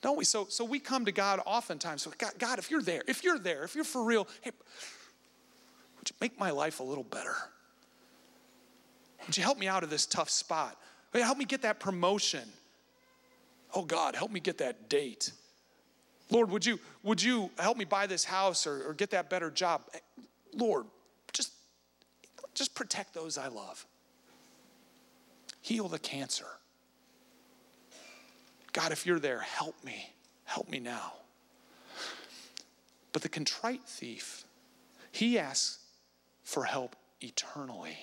don't 0.00 0.18
we? 0.18 0.24
So, 0.24 0.46
so 0.48 0.64
we 0.64 0.78
come 0.78 1.04
to 1.04 1.12
God 1.12 1.40
oftentimes. 1.46 2.02
So 2.02 2.12
God, 2.18 2.32
God, 2.38 2.58
if 2.58 2.70
you're 2.70 2.82
there, 2.82 3.02
if 3.06 3.22
you're 3.22 3.38
there, 3.38 3.62
if 3.62 3.74
you're 3.74 3.84
for 3.84 4.04
real, 4.04 4.26
hey, 4.40 4.50
would 5.98 6.10
you 6.10 6.16
make 6.20 6.38
my 6.38 6.50
life 6.50 6.80
a 6.80 6.82
little 6.82 7.04
better? 7.04 7.36
Would 9.26 9.36
you 9.36 9.42
help 9.42 9.58
me 9.58 9.68
out 9.68 9.84
of 9.84 9.90
this 9.90 10.04
tough 10.04 10.28
spot? 10.28 10.76
Hey, 11.12 11.20
help 11.20 11.38
me 11.38 11.44
get 11.44 11.62
that 11.62 11.78
promotion. 11.78 12.48
Oh 13.74 13.84
God, 13.84 14.14
help 14.14 14.30
me 14.30 14.40
get 14.40 14.58
that 14.58 14.88
date. 14.88 15.32
Lord, 16.30 16.50
would 16.50 16.64
you, 16.64 16.78
would 17.02 17.22
you 17.22 17.50
help 17.58 17.76
me 17.76 17.84
buy 17.84 18.06
this 18.06 18.24
house 18.24 18.66
or, 18.66 18.88
or 18.88 18.94
get 18.94 19.10
that 19.10 19.28
better 19.28 19.50
job? 19.50 19.82
Lord, 20.54 20.86
just, 21.32 21.52
just 22.54 22.74
protect 22.74 23.12
those 23.14 23.36
I 23.36 23.48
love. 23.48 23.86
Heal 25.60 25.88
the 25.88 25.98
cancer. 25.98 26.46
God, 28.72 28.92
if 28.92 29.06
you're 29.06 29.18
there, 29.18 29.40
help 29.40 29.74
me. 29.84 30.10
Help 30.44 30.68
me 30.70 30.80
now. 30.80 31.12
But 33.12 33.22
the 33.22 33.28
contrite 33.28 33.82
thief, 33.84 34.44
he 35.10 35.38
asks 35.38 35.78
for 36.42 36.64
help 36.64 36.96
eternally. 37.20 37.96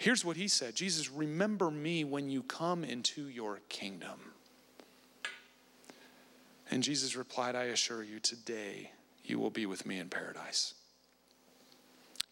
Here's 0.00 0.24
what 0.24 0.38
he 0.38 0.48
said 0.48 0.74
Jesus, 0.74 1.10
remember 1.10 1.70
me 1.70 2.04
when 2.04 2.30
you 2.30 2.42
come 2.42 2.84
into 2.84 3.28
your 3.28 3.60
kingdom. 3.68 4.18
And 6.70 6.82
Jesus 6.82 7.16
replied, 7.16 7.54
I 7.54 7.64
assure 7.64 8.02
you, 8.02 8.18
today 8.18 8.92
you 9.24 9.38
will 9.38 9.50
be 9.50 9.66
with 9.66 9.84
me 9.84 9.98
in 9.98 10.08
paradise. 10.08 10.72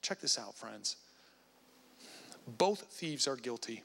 Check 0.00 0.20
this 0.20 0.38
out, 0.38 0.57
friends. 0.57 0.96
Both 2.46 2.85
thieves 2.90 3.28
are 3.28 3.37
guilty. 3.37 3.83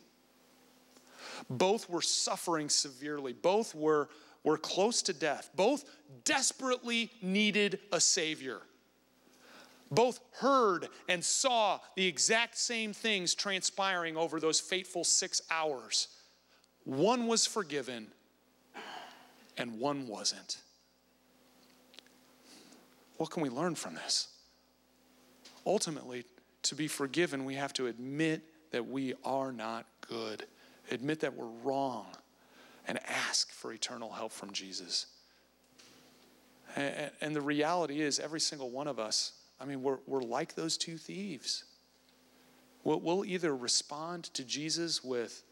Both 1.50 1.90
were 1.90 2.02
suffering 2.02 2.70
severely. 2.70 3.34
Both 3.34 3.76
were, 3.76 4.08
were 4.46 4.58
close 4.58 5.02
to 5.02 5.14
death. 5.14 5.50
Both 5.58 5.84
desperately 6.24 7.12
needed 7.22 7.80
a 7.92 8.00
Savior 8.00 8.62
both 9.96 10.20
heard 10.40 10.88
and 11.08 11.24
saw 11.24 11.80
the 11.96 12.06
exact 12.06 12.58
same 12.58 12.94
things 12.94 13.36
transpiring 13.36 14.18
over 14.18 14.40
those 14.40 14.60
fateful 14.60 15.04
six 15.04 15.42
hours. 15.52 16.08
One 16.86 17.28
was 17.28 17.46
forgiven 17.46 18.08
and 19.58 19.80
one 19.80 20.08
wasn't. 20.08 20.58
What 23.18 23.30
can 23.30 23.44
we 23.44 23.50
learn 23.50 23.76
from 23.76 23.96
this? 23.96 24.28
ultimately, 25.66 26.26
to 26.64 26.76
be 26.76 26.88
forgiven, 26.88 27.46
we 27.46 27.56
have 27.56 27.74
to 27.74 27.88
admit 27.88 28.42
that 28.72 28.88
we 28.88 29.14
are 29.24 29.52
not 29.52 29.86
good, 30.08 30.46
admit 30.92 31.20
that 31.22 31.36
we're 31.36 31.52
wrong, 31.64 32.08
and 32.88 33.00
ask 33.08 33.52
for 33.52 33.72
eternal 33.72 34.12
help 34.12 34.32
from 34.32 34.52
Jesus. 34.52 35.08
And, 36.76 37.36
the 37.36 37.42
reality 37.42 38.02
is, 38.02 38.20
every 38.20 38.40
single 38.40 38.72
one 38.72 38.88
of 38.88 39.00
us, 39.00 39.34
I 39.60 39.66
mean, 39.66 39.82
we're, 39.82 40.00
we're 40.08 40.22
like 40.22 40.56
those 40.56 40.78
two 40.78 40.98
thieves. 40.98 41.64
We'll, 42.84 43.24
either 43.26 43.56
respond 43.56 44.26
to 44.34 44.44
Jesus 44.44 45.04
with, 45.04 45.44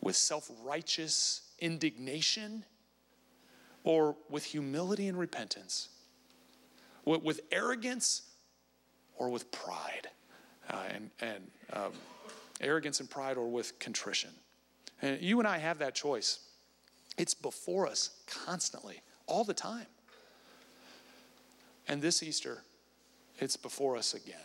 with 0.00 0.16
self 0.16 0.50
righteous 0.64 1.42
indignation 1.60 2.64
or 3.84 4.16
with 4.28 4.44
humility 4.44 5.06
and 5.06 5.16
repentance, 5.16 5.90
with, 7.04 7.22
with 7.22 7.40
arrogance 7.52 8.22
or 9.16 9.28
with 9.30 9.50
pride, 9.52 10.08
uh, 10.68 10.82
and, 10.92 11.10
and 11.20 11.50
um, 11.72 11.92
arrogance 12.60 12.98
and 12.98 13.08
pride 13.08 13.36
or 13.36 13.48
with 13.48 13.78
contrition. 13.78 14.30
And 15.02 15.20
you 15.22 15.38
and 15.38 15.46
I 15.46 15.58
have 15.58 15.78
that 15.78 15.94
choice. 15.94 16.40
It's 17.16 17.34
before 17.34 17.86
us 17.86 18.10
constantly, 18.26 19.02
all 19.26 19.44
the 19.44 19.54
time. 19.54 19.86
And 21.88 22.02
this 22.02 22.22
Easter, 22.22 22.62
it's 23.38 23.56
before 23.56 23.96
us 23.96 24.14
again. 24.14 24.36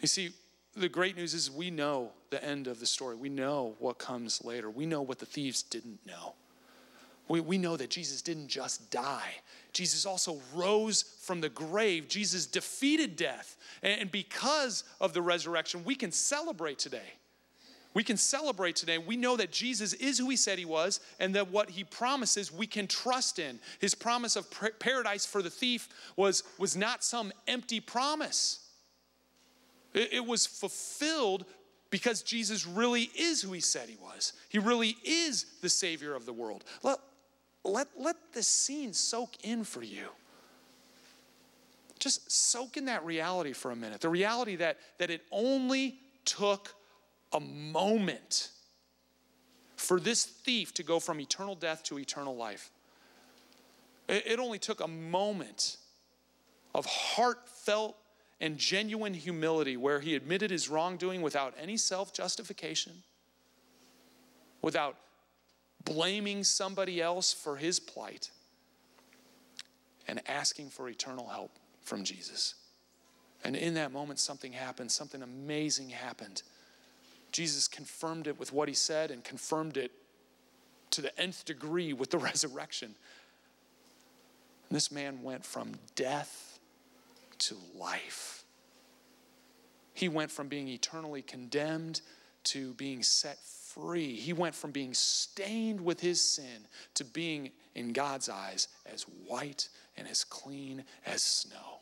You 0.00 0.08
see, 0.08 0.30
the 0.76 0.88
great 0.88 1.16
news 1.16 1.34
is 1.34 1.50
we 1.50 1.70
know 1.70 2.10
the 2.30 2.42
end 2.44 2.66
of 2.66 2.78
the 2.78 2.86
story. 2.86 3.16
We 3.16 3.28
know 3.28 3.74
what 3.78 3.98
comes 3.98 4.44
later. 4.44 4.70
We 4.70 4.86
know 4.86 5.02
what 5.02 5.18
the 5.18 5.26
thieves 5.26 5.62
didn't 5.62 5.98
know. 6.06 6.34
We, 7.26 7.40
we 7.40 7.58
know 7.58 7.76
that 7.76 7.90
Jesus 7.90 8.22
didn't 8.22 8.48
just 8.48 8.90
die, 8.90 9.32
Jesus 9.72 10.06
also 10.06 10.40
rose 10.54 11.02
from 11.20 11.40
the 11.40 11.50
grave. 11.50 12.08
Jesus 12.08 12.46
defeated 12.46 13.16
death. 13.16 13.56
And 13.82 14.10
because 14.10 14.82
of 15.00 15.12
the 15.12 15.22
resurrection, 15.22 15.84
we 15.84 15.94
can 15.94 16.10
celebrate 16.10 16.78
today. 16.78 17.12
We 17.98 18.04
can 18.04 18.16
celebrate 18.16 18.76
today. 18.76 18.96
We 18.96 19.16
know 19.16 19.36
that 19.38 19.50
Jesus 19.50 19.92
is 19.92 20.20
who 20.20 20.30
he 20.30 20.36
said 20.36 20.56
he 20.56 20.64
was 20.64 21.00
and 21.18 21.34
that 21.34 21.50
what 21.50 21.68
he 21.68 21.82
promises 21.82 22.52
we 22.52 22.64
can 22.64 22.86
trust 22.86 23.40
in. 23.40 23.58
His 23.80 23.92
promise 23.92 24.36
of 24.36 24.46
paradise 24.78 25.26
for 25.26 25.42
the 25.42 25.50
thief 25.50 25.88
was, 26.14 26.44
was 26.58 26.76
not 26.76 27.02
some 27.02 27.32
empty 27.48 27.80
promise, 27.80 28.60
it, 29.94 30.12
it 30.12 30.24
was 30.24 30.46
fulfilled 30.46 31.44
because 31.90 32.22
Jesus 32.22 32.68
really 32.68 33.10
is 33.18 33.42
who 33.42 33.50
he 33.50 33.58
said 33.58 33.88
he 33.88 33.96
was. 34.00 34.32
He 34.48 34.60
really 34.60 34.96
is 35.02 35.46
the 35.60 35.68
Savior 35.68 36.14
of 36.14 36.24
the 36.24 36.32
world. 36.32 36.62
Let, 36.84 37.00
let, 37.64 37.88
let 37.98 38.14
this 38.32 38.46
scene 38.46 38.92
soak 38.92 39.30
in 39.42 39.64
for 39.64 39.82
you. 39.82 40.06
Just 41.98 42.30
soak 42.30 42.76
in 42.76 42.84
that 42.84 43.04
reality 43.04 43.54
for 43.54 43.72
a 43.72 43.76
minute. 43.76 44.00
The 44.00 44.08
reality 44.08 44.54
that, 44.54 44.76
that 44.98 45.10
it 45.10 45.22
only 45.32 45.98
took 46.24 46.76
a 47.32 47.40
moment 47.40 48.50
for 49.76 50.00
this 50.00 50.24
thief 50.24 50.74
to 50.74 50.82
go 50.82 50.98
from 50.98 51.20
eternal 51.20 51.54
death 51.54 51.82
to 51.84 51.98
eternal 51.98 52.36
life. 52.36 52.70
It, 54.08 54.38
only 54.38 54.58
took 54.58 54.80
a 54.80 54.88
moment 54.88 55.76
of 56.74 56.86
heartfelt 56.86 57.96
and 58.40 58.56
genuine 58.56 59.12
humility 59.12 59.76
where 59.76 60.00
he 60.00 60.14
admitted 60.14 60.50
his 60.50 60.68
wrongdoing 60.68 61.20
without 61.20 61.54
any 61.60 61.76
self 61.76 62.12
justification, 62.14 63.02
without 64.62 64.96
blaming 65.84 66.42
somebody 66.42 67.02
else 67.02 67.32
for 67.32 67.56
his 67.56 67.78
plight, 67.78 68.30
and 70.06 70.22
asking 70.26 70.70
for 70.70 70.88
eternal 70.88 71.28
help 71.28 71.58
from 71.82 72.02
Jesus. 72.02 72.54
And 73.44 73.54
in 73.54 73.74
that 73.74 73.92
moment, 73.92 74.18
something 74.18 74.52
happened, 74.52 74.90
something 74.90 75.22
amazing 75.22 75.90
happened. 75.90 76.42
Jesus 77.32 77.68
confirmed 77.68 78.26
it 78.26 78.38
with 78.38 78.52
what 78.52 78.68
he 78.68 78.74
said 78.74 79.10
and 79.10 79.22
confirmed 79.22 79.76
it 79.76 79.92
to 80.90 81.02
the 81.02 81.18
nth 81.20 81.44
degree 81.44 81.92
with 81.92 82.10
the 82.10 82.18
resurrection. 82.30 82.94
And 84.68 84.76
this 84.76 84.90
man 84.90 85.22
went 85.22 85.44
from 85.44 85.72
death 85.94 86.58
to 87.38 87.56
life. 87.76 88.44
He 89.94 90.08
went 90.08 90.30
from 90.30 90.48
being 90.48 90.68
eternally 90.68 91.22
condemned 91.22 92.02
to 92.44 92.72
being 92.74 93.02
set 93.02 93.38
free. 93.38 94.14
He 94.14 94.32
went 94.32 94.54
from 94.54 94.70
being 94.70 94.94
stained 94.94 95.80
with 95.80 96.00
his 96.00 96.22
sin 96.22 96.66
to 96.94 97.04
being, 97.04 97.50
in 97.74 97.92
God's 97.92 98.28
eyes, 98.28 98.68
as 98.86 99.02
white 99.02 99.68
and 99.96 100.08
as 100.08 100.24
clean 100.24 100.84
as 101.04 101.22
snow. 101.22 101.80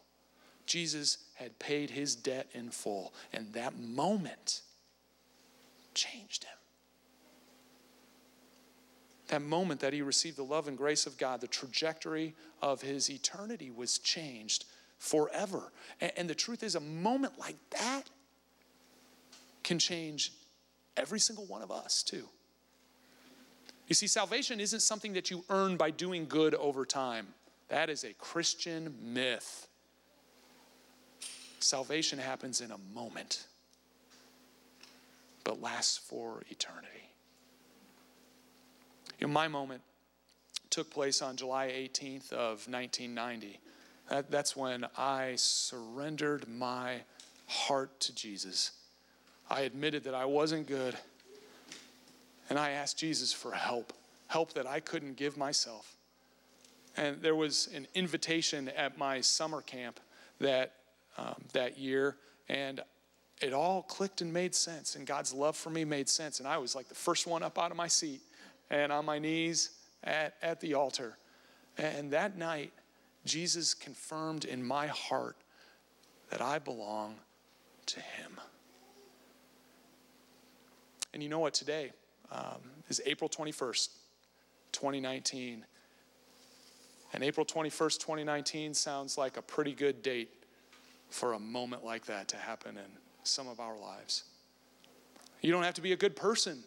Jesus 0.67 1.19
had 1.35 1.59
paid 1.59 1.91
his 1.91 2.17
debt 2.17 2.49
in 2.53 2.71
full, 2.71 3.15
and 3.33 3.53
that 3.53 3.79
moment 3.79 4.63
changed 5.97 6.45
him. 6.45 6.53
That 9.29 9.43
moment 9.43 9.81
that 9.81 9.93
he 9.93 10.03
received 10.03 10.37
the 10.37 10.45
love 10.45 10.69
and 10.69 10.79
grace 10.79 11.05
of 11.07 11.19
God, 11.19 11.41
the 11.41 11.49
trajectory 11.49 12.35
of 12.63 12.81
his 12.83 13.11
eternity 13.11 13.73
was 13.73 13.99
changed 13.99 14.67
forever. 14.99 15.73
And, 16.01 16.31
the 16.31 16.35
truth 16.35 16.63
is, 16.63 16.77
a 16.77 16.81
moment 16.81 17.37
like 17.39 17.57
that 17.71 18.05
can 19.65 19.81
change 19.81 20.33
every 20.97 21.19
single 21.19 21.45
one 21.47 21.63
of 21.63 21.73
us, 21.73 22.05
too. 22.05 22.29
You 23.89 23.95
see, 23.95 24.07
salvation 24.07 24.61
isn't 24.61 24.81
something 24.81 25.13
that 25.15 25.31
you 25.31 25.45
earn 25.49 25.77
by 25.77 25.91
doing 25.91 26.27
good 26.29 26.55
over 26.55 26.85
time. 26.85 27.27
That 27.69 27.91
is 27.91 28.05
a 28.05 28.13
Christian 28.15 28.95
myth. 29.03 29.67
Salvation 31.59 32.19
happens 32.19 32.61
in 32.61 32.71
a 32.71 32.79
moment, 32.95 33.47
but 35.47 35.63
lasts 35.63 35.97
for 35.97 36.43
eternity. 36.51 36.89
You 39.21 39.29
know, 39.29 39.33
my 39.33 39.47
moment 39.47 39.81
took 40.71 40.91
place 40.91 41.23
on 41.23 41.37
July 41.37 41.69
18th 41.69 42.33
of 42.33 42.67
1990. 42.69 43.61
That, 44.11 44.29
that's 44.29 44.57
when 44.57 44.87
I 44.99 45.35
surrendered 45.37 46.49
my 46.49 47.03
heart 47.47 48.01
to 48.01 48.15
Jesus. 48.15 48.73
I 49.49 49.61
admitted 49.61 50.03
that 50.05 50.15
I 50.15 50.25
wasn't 50.25 50.67
good. 50.67 50.97
And 52.51 52.59
I 52.59 52.71
asked 52.71 52.99
Jesus 52.99 53.33
for 53.33 53.53
help, 53.53 53.93
help 54.27 54.53
that 54.55 54.67
I 54.67 54.81
couldn't 54.81 55.17
give 55.17 55.37
myself. 55.37 55.95
And 56.97 57.23
there 57.23 57.37
was 57.37 57.69
an 57.73 57.87
invitation 57.95 58.69
at 58.71 58.99
my 58.99 59.21
summer 59.21 59.63
camp 59.63 60.01
that, 60.41 60.73
um, 61.17 61.37
that 61.53 61.79
year, 61.79 62.17
and 62.49 62.81
it 63.41 63.53
all 63.53 63.83
clicked 63.83 64.23
and 64.23 64.33
made 64.33 64.55
sense. 64.55 64.97
And 64.97 65.07
God's 65.07 65.33
love 65.33 65.57
for 65.57 65.71
me 65.71 65.85
made 65.85 66.09
sense. 66.09 66.39
And 66.39 66.49
I 66.49 66.59
was 66.59 66.75
like 66.75 66.89
the 66.89 66.95
first 66.95 67.27
one 67.27 67.43
up 67.43 67.59
out 67.59 67.71
of 67.71 67.77
my 67.77 67.89
seat 67.89 68.21
and 68.71 68.91
on 68.91 69.05
my 69.05 69.19
knees 69.19 69.71
at, 70.03 70.35
at 70.43 70.61
the 70.61 70.75
altar. 70.75 71.17
And 71.77 72.11
that 72.13 72.39
night, 72.39 72.73
Jesus 73.25 73.75
confirmed 73.75 74.45
in 74.45 74.65
my 74.65 74.87
heart 74.87 75.37
that 76.31 76.41
I 76.41 76.59
belong 76.59 77.17
to 77.87 78.01
Him. 78.01 78.33
And 81.13 81.23
you 81.23 81.29
know 81.29 81.39
what? 81.39 81.55
Today 81.55 81.93
um, 82.33 82.61
is 82.89 83.03
April 83.05 83.29
21st, 83.29 83.89
2019. 84.73 85.65
And 87.13 87.23
April 87.23 87.47
21st, 87.47 87.99
2019 87.99 88.75
sounds 88.75 89.17
like 89.19 89.37
a 89.37 89.43
pretty 89.43 89.73
good 89.73 90.03
date 90.03 90.31
for 91.11 91.35
a 91.35 91.39
moment 91.39 91.85
like 91.85 92.07
that 92.07 92.29
to 92.29 92.37
happen 92.37 92.77
in 92.77 93.06
some 93.29 93.49
of 93.49 93.61
our 93.61 93.79
lives. 93.79 94.25
You 95.41 95.53
don't 95.53 95.63
have 95.63 95.75
to 95.75 95.83
be 95.83 95.93
a 95.93 95.97
good 95.97 96.17
person 96.17 96.63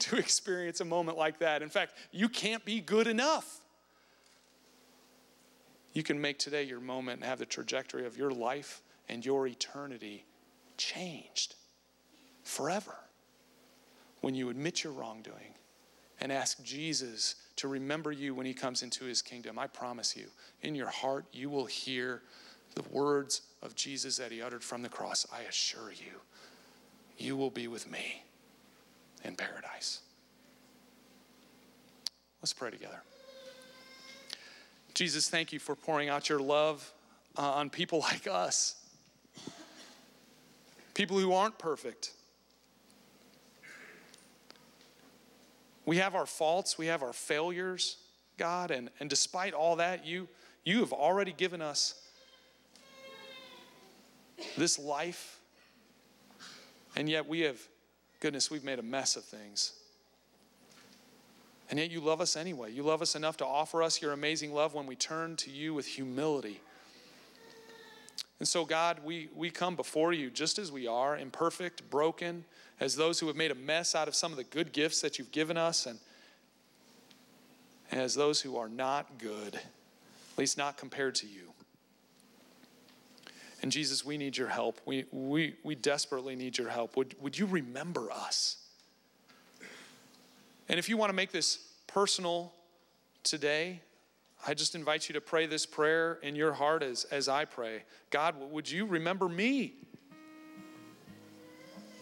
to 0.00 0.16
experience 0.18 0.80
a 0.80 0.84
moment 0.84 1.18
like 1.18 1.38
that. 1.38 1.62
In 1.62 1.68
fact, 1.68 1.94
you 2.10 2.28
can't 2.28 2.64
be 2.64 2.80
good 2.80 3.06
enough. 3.06 3.60
You 5.92 6.02
can 6.02 6.20
make 6.20 6.38
today 6.38 6.62
your 6.62 6.80
moment 6.80 7.20
and 7.20 7.28
have 7.28 7.38
the 7.38 7.46
trajectory 7.46 8.06
of 8.06 8.16
your 8.16 8.30
life 8.30 8.80
and 9.08 9.24
your 9.24 9.46
eternity 9.46 10.24
changed 10.78 11.54
forever 12.42 12.96
when 14.20 14.34
you 14.34 14.48
admit 14.48 14.82
your 14.82 14.92
wrongdoing 14.92 15.54
and 16.20 16.32
ask 16.32 16.62
Jesus 16.64 17.34
to 17.56 17.68
remember 17.68 18.12
you 18.12 18.34
when 18.34 18.46
he 18.46 18.54
comes 18.54 18.82
into 18.82 19.04
his 19.04 19.20
kingdom, 19.20 19.58
I 19.58 19.66
promise 19.66 20.16
you, 20.16 20.26
in 20.62 20.74
your 20.74 20.88
heart, 20.88 21.26
you 21.32 21.50
will 21.50 21.66
hear 21.66 22.22
the 22.74 22.84
words 22.90 23.42
of 23.62 23.74
Jesus 23.74 24.16
that 24.16 24.32
he 24.32 24.42
uttered 24.42 24.62
from 24.62 24.82
the 24.82 24.88
cross. 24.88 25.26
I 25.32 25.42
assure 25.42 25.92
you, 25.92 26.20
you 27.16 27.36
will 27.36 27.50
be 27.50 27.68
with 27.68 27.90
me 27.90 28.24
in 29.24 29.36
paradise. 29.36 30.00
Let's 32.40 32.52
pray 32.52 32.70
together. 32.70 33.02
Jesus, 34.94 35.28
thank 35.30 35.52
you 35.52 35.58
for 35.58 35.74
pouring 35.74 36.08
out 36.08 36.28
your 36.28 36.40
love 36.40 36.92
uh, 37.38 37.42
on 37.42 37.70
people 37.70 38.00
like 38.12 38.26
us, 38.26 38.76
people 40.94 41.18
who 41.18 41.32
aren't 41.32 41.58
perfect 41.58 42.12
We 45.84 45.96
have 45.96 46.14
our 46.14 46.26
faults, 46.26 46.78
we 46.78 46.86
have 46.86 47.02
our 47.02 47.12
failures, 47.12 47.96
God, 48.38 48.70
and, 48.70 48.90
and 49.00 49.10
despite 49.10 49.52
all 49.52 49.76
that, 49.76 50.06
you, 50.06 50.28
you 50.64 50.80
have 50.80 50.92
already 50.92 51.32
given 51.32 51.60
us 51.60 51.94
this 54.56 54.78
life. 54.78 55.38
And 56.96 57.08
yet 57.08 57.28
we 57.28 57.40
have, 57.40 57.60
goodness, 58.20 58.50
we've 58.50 58.64
made 58.64 58.78
a 58.78 58.82
mess 58.82 59.16
of 59.16 59.24
things. 59.24 59.72
And 61.70 61.78
yet 61.78 61.90
you 61.90 62.00
love 62.00 62.20
us 62.20 62.36
anyway. 62.36 62.70
You 62.70 62.82
love 62.82 63.00
us 63.00 63.16
enough 63.16 63.38
to 63.38 63.46
offer 63.46 63.82
us 63.82 64.02
your 64.02 64.12
amazing 64.12 64.52
love 64.52 64.74
when 64.74 64.86
we 64.86 64.94
turn 64.94 65.36
to 65.36 65.50
you 65.50 65.72
with 65.72 65.86
humility. 65.86 66.60
And 68.38 68.48
so, 68.48 68.64
God, 68.64 68.98
we, 69.04 69.28
we 69.34 69.50
come 69.50 69.76
before 69.76 70.12
you 70.12 70.28
just 70.28 70.58
as 70.58 70.72
we 70.72 70.86
are, 70.86 71.16
imperfect, 71.16 71.88
broken, 71.88 72.44
as 72.80 72.96
those 72.96 73.20
who 73.20 73.28
have 73.28 73.36
made 73.36 73.52
a 73.52 73.54
mess 73.54 73.94
out 73.94 74.08
of 74.08 74.14
some 74.14 74.32
of 74.32 74.36
the 74.36 74.44
good 74.44 74.72
gifts 74.72 75.00
that 75.00 75.18
you've 75.18 75.30
given 75.30 75.56
us, 75.56 75.86
and 75.86 75.98
as 77.92 78.14
those 78.16 78.40
who 78.40 78.56
are 78.56 78.68
not 78.68 79.18
good, 79.18 79.54
at 79.54 80.38
least 80.38 80.58
not 80.58 80.76
compared 80.76 81.14
to 81.14 81.26
you. 81.26 81.52
And 83.62 83.70
Jesus, 83.70 84.04
we 84.04 84.18
need 84.18 84.36
your 84.36 84.48
help. 84.48 84.80
We, 84.84 85.04
we, 85.12 85.54
we 85.62 85.74
desperately 85.76 86.34
need 86.34 86.58
your 86.58 86.68
help. 86.68 86.96
Would, 86.96 87.14
would 87.22 87.38
you 87.38 87.46
remember 87.46 88.10
us? 88.10 88.56
And 90.68 90.78
if 90.78 90.88
you 90.88 90.96
want 90.96 91.10
to 91.10 91.16
make 91.16 91.30
this 91.30 91.58
personal 91.86 92.52
today, 93.22 93.80
I 94.44 94.54
just 94.54 94.74
invite 94.74 95.08
you 95.08 95.12
to 95.12 95.20
pray 95.20 95.46
this 95.46 95.64
prayer 95.64 96.18
in 96.22 96.34
your 96.34 96.52
heart 96.52 96.82
as, 96.82 97.04
as 97.04 97.28
I 97.28 97.44
pray. 97.44 97.84
God, 98.10 98.34
would 98.50 98.68
you 98.68 98.84
remember 98.84 99.28
me? 99.28 99.74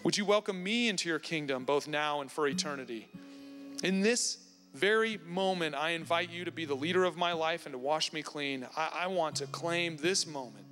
Would 0.03 0.17
you 0.17 0.25
welcome 0.25 0.63
me 0.63 0.89
into 0.89 1.11
your 1.11 1.19
kingdom, 1.19 1.65
both 1.65 1.87
now 1.87 2.23
and 2.23 2.33
for 2.33 2.49
eternity? 2.49 3.09
In 3.83 4.01
this 4.01 4.39
very 4.75 5.19
moment, 5.27 5.75
I 5.75 5.91
invite 5.91 6.31
you 6.31 6.47
to 6.47 6.51
be 6.51 6.65
the 6.65 6.75
leader 6.75 7.05
of 7.05 7.19
my 7.19 7.33
life 7.33 7.67
and 7.67 7.75
to 7.75 7.79
wash 7.79 8.13
me 8.15 8.23
clean. 8.23 8.67
I, 8.75 9.01
I 9.03 9.07
want 9.09 9.37
to 9.37 9.47
claim 9.47 9.99
this 9.99 10.27
moment, 10.27 10.65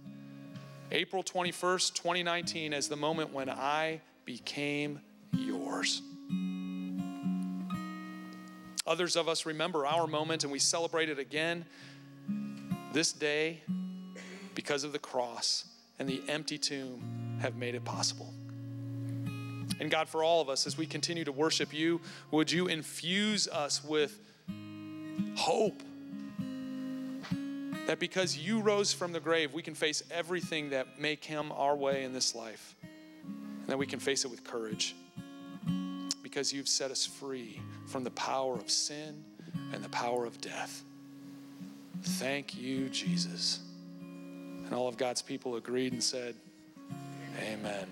April 0.90 1.22
21st, 1.22 1.94
2019, 1.94 2.72
as 2.72 2.88
the 2.88 2.96
moment 2.96 3.32
when 3.32 3.50
I 3.50 4.00
became 4.24 5.00
yours. 5.32 6.00
Others 8.86 9.16
of 9.16 9.28
us 9.28 9.44
remember 9.44 9.86
our 9.86 10.06
moment 10.06 10.44
and 10.44 10.52
we 10.52 10.58
celebrate 10.58 11.10
it 11.10 11.18
again 11.18 11.66
this 12.94 13.12
day 13.12 13.60
because 14.54 14.82
of 14.82 14.92
the 14.92 14.98
cross 14.98 15.66
and 15.98 16.08
the 16.08 16.22
empty 16.26 16.56
tomb 16.56 17.38
have 17.42 17.54
made 17.54 17.74
it 17.74 17.84
possible. 17.84 18.32
And 19.80 19.90
God, 19.90 20.08
for 20.08 20.24
all 20.24 20.40
of 20.40 20.48
us, 20.48 20.66
as 20.66 20.78
we 20.78 20.86
continue 20.86 21.24
to 21.24 21.32
worship 21.32 21.72
you, 21.72 22.00
would 22.30 22.50
you 22.50 22.66
infuse 22.66 23.46
us 23.46 23.84
with 23.84 24.18
hope 25.36 25.82
that 27.88 27.98
because 27.98 28.36
you 28.36 28.60
rose 28.60 28.92
from 28.92 29.12
the 29.12 29.18
grave, 29.20 29.54
we 29.54 29.62
can 29.62 29.74
face 29.74 30.02
everything 30.10 30.68
that 30.68 31.00
may 31.00 31.16
come 31.16 31.50
our 31.52 31.74
way 31.74 32.04
in 32.04 32.12
this 32.12 32.34
life, 32.34 32.76
and 32.82 33.66
that 33.66 33.78
we 33.78 33.86
can 33.86 33.98
face 33.98 34.26
it 34.26 34.30
with 34.30 34.44
courage 34.44 34.94
because 36.22 36.52
you've 36.52 36.68
set 36.68 36.90
us 36.90 37.06
free 37.06 37.58
from 37.86 38.04
the 38.04 38.10
power 38.10 38.56
of 38.56 38.70
sin 38.70 39.24
and 39.72 39.82
the 39.82 39.88
power 39.88 40.26
of 40.26 40.38
death. 40.42 40.82
Thank 42.02 42.54
you, 42.58 42.90
Jesus. 42.90 43.60
And 44.02 44.74
all 44.74 44.86
of 44.86 44.98
God's 44.98 45.22
people 45.22 45.56
agreed 45.56 45.94
and 45.94 46.04
said, 46.04 46.34
Amen. 47.40 47.86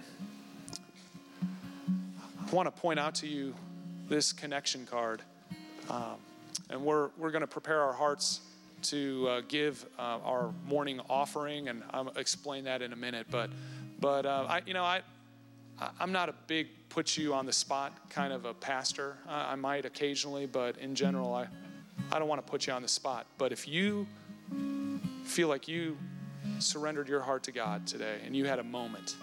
I 2.47 2.51
want 2.55 2.67
to 2.67 2.83
point 2.83 3.01
out 3.01 3.15
to 3.15 3.27
you 3.27 3.55
this 4.11 4.35
connection 4.35 4.85
card. 4.85 5.23
Um, 5.89 6.17
and 6.69 6.83
we're, 6.85 7.09
we're 7.17 7.31
going 7.31 7.41
to 7.41 7.47
prepare 7.47 7.81
our 7.81 7.95
hearts 7.95 8.43
to 8.83 9.29
uh, 9.29 9.43
give 9.49 9.85
uh, 9.99 10.19
our 10.25 10.53
morning 10.67 11.01
offering, 11.09 11.69
and 11.69 11.83
I'll 11.91 12.09
explain 12.17 12.65
that 12.65 12.83
in 12.83 12.93
a 12.93 12.97
minute. 12.97 13.27
But, 13.31 13.51
but 14.01 14.27
uh, 14.27 14.47
I, 14.49 14.63
you 14.67 14.75
know, 14.75 14.85
I, 14.85 15.03
I'm 16.01 16.13
not 16.13 16.29
a 16.29 16.35
big 16.47 16.69
put 16.89 17.17
you 17.17 17.35
on 17.35 17.47
the 17.47 17.53
spot 17.53 18.09
kind 18.11 18.33
of 18.33 18.45
a 18.45 18.55
pastor. 18.55 19.17
I 19.29 19.55
might 19.57 19.85
occasionally, 19.85 20.47
but 20.47 20.79
in 20.79 20.95
general, 20.95 21.35
I, 21.35 21.49
I 22.11 22.19
don't 22.19 22.29
want 22.29 22.45
to 22.45 22.51
put 22.51 22.67
you 22.67 22.73
on 22.73 22.83
the 22.83 22.89
spot. 22.89 23.27
But 23.39 23.53
if 23.53 23.69
you 23.69 24.07
feel 25.25 25.49
like 25.49 25.69
you 25.69 25.99
surrendered 26.59 27.09
your 27.09 27.21
heart 27.21 27.43
to 27.45 27.53
God 27.53 27.87
today 27.87 28.21
and 28.25 28.35
you 28.35 28.47
had 28.47 28.59
a 28.59 28.65
moment, 28.65 29.17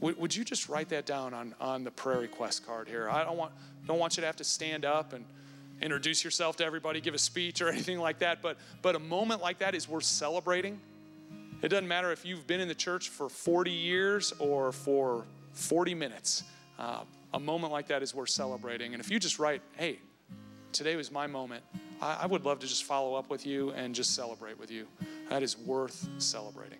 would, 0.00 0.18
would 0.18 0.34
you 0.34 0.44
just 0.44 0.68
write 0.68 0.88
that 0.88 1.06
down 1.06 1.32
on, 1.34 1.54
on 1.60 1.84
the 1.84 1.90
prayer 1.90 2.18
request 2.18 2.66
card 2.66 2.88
here? 2.88 3.08
I 3.08 3.24
don't 3.24 3.36
want, 3.36 3.52
don't 3.86 3.98
want 3.98 4.16
you 4.16 4.22
to 4.22 4.26
have 4.26 4.36
to 4.36 4.44
stand 4.44 4.84
up 4.84 5.12
and 5.12 5.24
introduce 5.80 6.24
yourself 6.24 6.56
to 6.56 6.64
everybody, 6.64 7.00
give 7.00 7.14
a 7.14 7.18
speech 7.18 7.60
or 7.60 7.68
anything 7.70 7.98
like 7.98 8.18
that. 8.20 8.42
But, 8.42 8.58
but 8.82 8.96
a 8.96 9.00
moment 9.00 9.40
like 9.42 9.58
that 9.58 9.74
is 9.74 9.88
worth 9.88 10.04
celebrating. 10.04 10.80
It 11.62 11.68
doesn't 11.68 11.88
matter 11.88 12.10
if 12.10 12.24
you've 12.24 12.46
been 12.46 12.60
in 12.60 12.68
the 12.68 12.74
church 12.74 13.08
for 13.08 13.28
40 13.28 13.70
years 13.70 14.32
or 14.38 14.72
for 14.72 15.24
40 15.52 15.94
minutes. 15.94 16.42
Uh, 16.78 17.04
a 17.34 17.40
moment 17.40 17.72
like 17.72 17.86
that 17.88 18.02
is 18.02 18.14
worth 18.14 18.30
celebrating. 18.30 18.94
And 18.94 19.00
if 19.00 19.10
you 19.10 19.18
just 19.18 19.38
write, 19.38 19.62
hey, 19.76 19.98
today 20.72 20.96
was 20.96 21.12
my 21.12 21.26
moment, 21.26 21.62
I, 22.00 22.20
I 22.22 22.26
would 22.26 22.44
love 22.44 22.58
to 22.60 22.66
just 22.66 22.84
follow 22.84 23.14
up 23.14 23.30
with 23.30 23.46
you 23.46 23.70
and 23.70 23.94
just 23.94 24.14
celebrate 24.14 24.58
with 24.58 24.70
you. 24.70 24.86
That 25.28 25.42
is 25.42 25.56
worth 25.56 26.08
celebrating. 26.18 26.78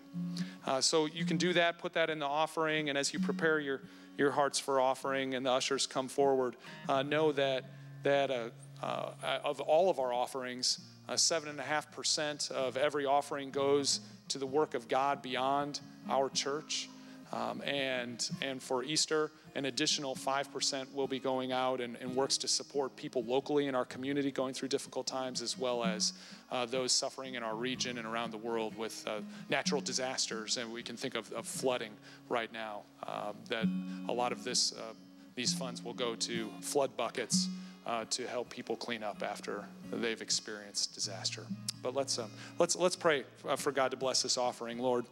Uh, 0.66 0.80
so 0.80 1.07
you 1.07 1.24
can 1.24 1.36
do 1.36 1.53
that, 1.53 1.78
put 1.78 1.95
that 1.95 2.11
in 2.11 2.18
the 2.18 2.26
offering, 2.26 2.88
and 2.88 2.99
as 2.99 3.12
you 3.12 3.20
prepare 3.20 3.61
your, 3.61 3.82
your 4.18 4.30
hearts 4.30 4.59
for 4.59 4.80
offering 4.80 5.34
and 5.34 5.47
the 5.47 5.51
ushers 5.51 5.86
come 5.86 6.09
forward, 6.09 6.57
uh, 6.88 7.03
know 7.03 7.32
that, 7.32 7.64
that 8.03 8.30
uh, 8.30 8.51
uh 8.82 9.38
of 9.44 9.60
all 9.60 9.90
of 9.90 9.98
our 9.98 10.12
offerings, 10.12 10.80
7.5% 11.08 12.50
uh, 12.50 12.54
of 12.54 12.76
every 12.76 13.06
offering 13.06 13.50
goes 13.50 14.00
to 14.28 14.38
the 14.38 14.46
work 14.46 14.74
of 14.74 14.88
God 14.88 15.22
beyond 15.22 15.80
our 16.08 16.28
church. 16.28 16.88
Um, 17.32 17.62
and, 17.62 18.28
and 18.42 18.62
for 18.62 18.84
Easter, 18.84 19.30
an 19.54 19.64
additional 19.64 20.14
5% 20.14 20.92
will 20.94 21.08
be 21.08 21.18
going 21.18 21.50
out 21.50 21.80
and, 21.80 21.96
and, 21.96 22.14
works 22.14 22.36
to 22.38 22.48
support 22.48 22.94
people 22.94 23.24
locally 23.24 23.68
in 23.68 23.74
our 23.74 23.86
community 23.86 24.30
going 24.30 24.52
through 24.52 24.68
difficult 24.68 25.06
times, 25.06 25.40
as 25.40 25.56
well 25.56 25.82
as 25.82 26.12
uh, 26.50 26.66
those 26.66 26.92
suffering 26.92 27.34
in 27.34 27.42
our 27.42 27.54
region 27.54 27.96
and 27.96 28.06
around 28.06 28.32
the 28.32 28.38
world 28.38 28.76
with 28.76 29.02
uh, 29.06 29.20
natural 29.48 29.80
disasters. 29.80 30.58
And 30.58 30.70
we 30.70 30.82
can 30.82 30.94
think 30.94 31.14
of, 31.14 31.32
of 31.32 31.46
flooding 31.46 31.92
right 32.28 32.52
now, 32.52 32.82
uh, 33.06 33.32
that 33.48 33.66
a 34.10 34.12
lot 34.12 34.32
of 34.32 34.44
this, 34.44 34.74
uh, 34.74 34.92
these 35.34 35.54
funds 35.54 35.82
will 35.82 35.94
go 35.94 36.14
to 36.14 36.50
flood 36.60 36.94
buckets 36.98 37.48
uh, 37.86 38.04
to 38.10 38.26
help 38.26 38.48
people 38.48 38.76
clean 38.76 39.02
up 39.02 39.22
after 39.22 39.64
they've 39.90 40.22
experienced 40.22 40.94
disaster. 40.94 41.44
But 41.82 41.94
let's, 41.94 42.18
um, 42.18 42.30
let's, 42.58 42.76
let's 42.76 42.96
pray 42.96 43.24
uh, 43.48 43.56
for 43.56 43.72
God 43.72 43.90
to 43.90 43.96
bless 43.96 44.22
this 44.22 44.38
offering. 44.38 44.78
Lord, 44.78 45.04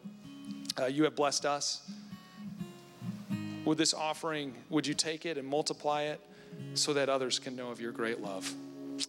you 0.90 1.04
have 1.04 1.16
blessed 1.16 1.44
us. 1.44 1.90
With 3.64 3.76
this 3.76 3.92
offering, 3.92 4.54
would 4.70 4.86
you 4.86 4.94
take 4.94 5.26
it 5.26 5.36
and 5.36 5.46
multiply 5.46 6.02
it 6.04 6.20
so 6.74 6.94
that 6.94 7.08
others 7.08 7.38
can 7.38 7.54
know 7.54 7.70
of 7.70 7.80
your 7.80 7.92
great 7.92 8.20
love? 8.20 8.52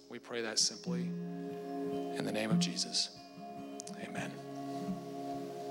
We 0.09 0.20
pray 0.20 0.41
that 0.41 0.59
simply 0.59 1.01
in 1.01 2.26
the 2.26 2.32
name 2.32 2.51
of 2.51 2.59
Jesus. 2.59 3.09
Amen. 4.03 4.32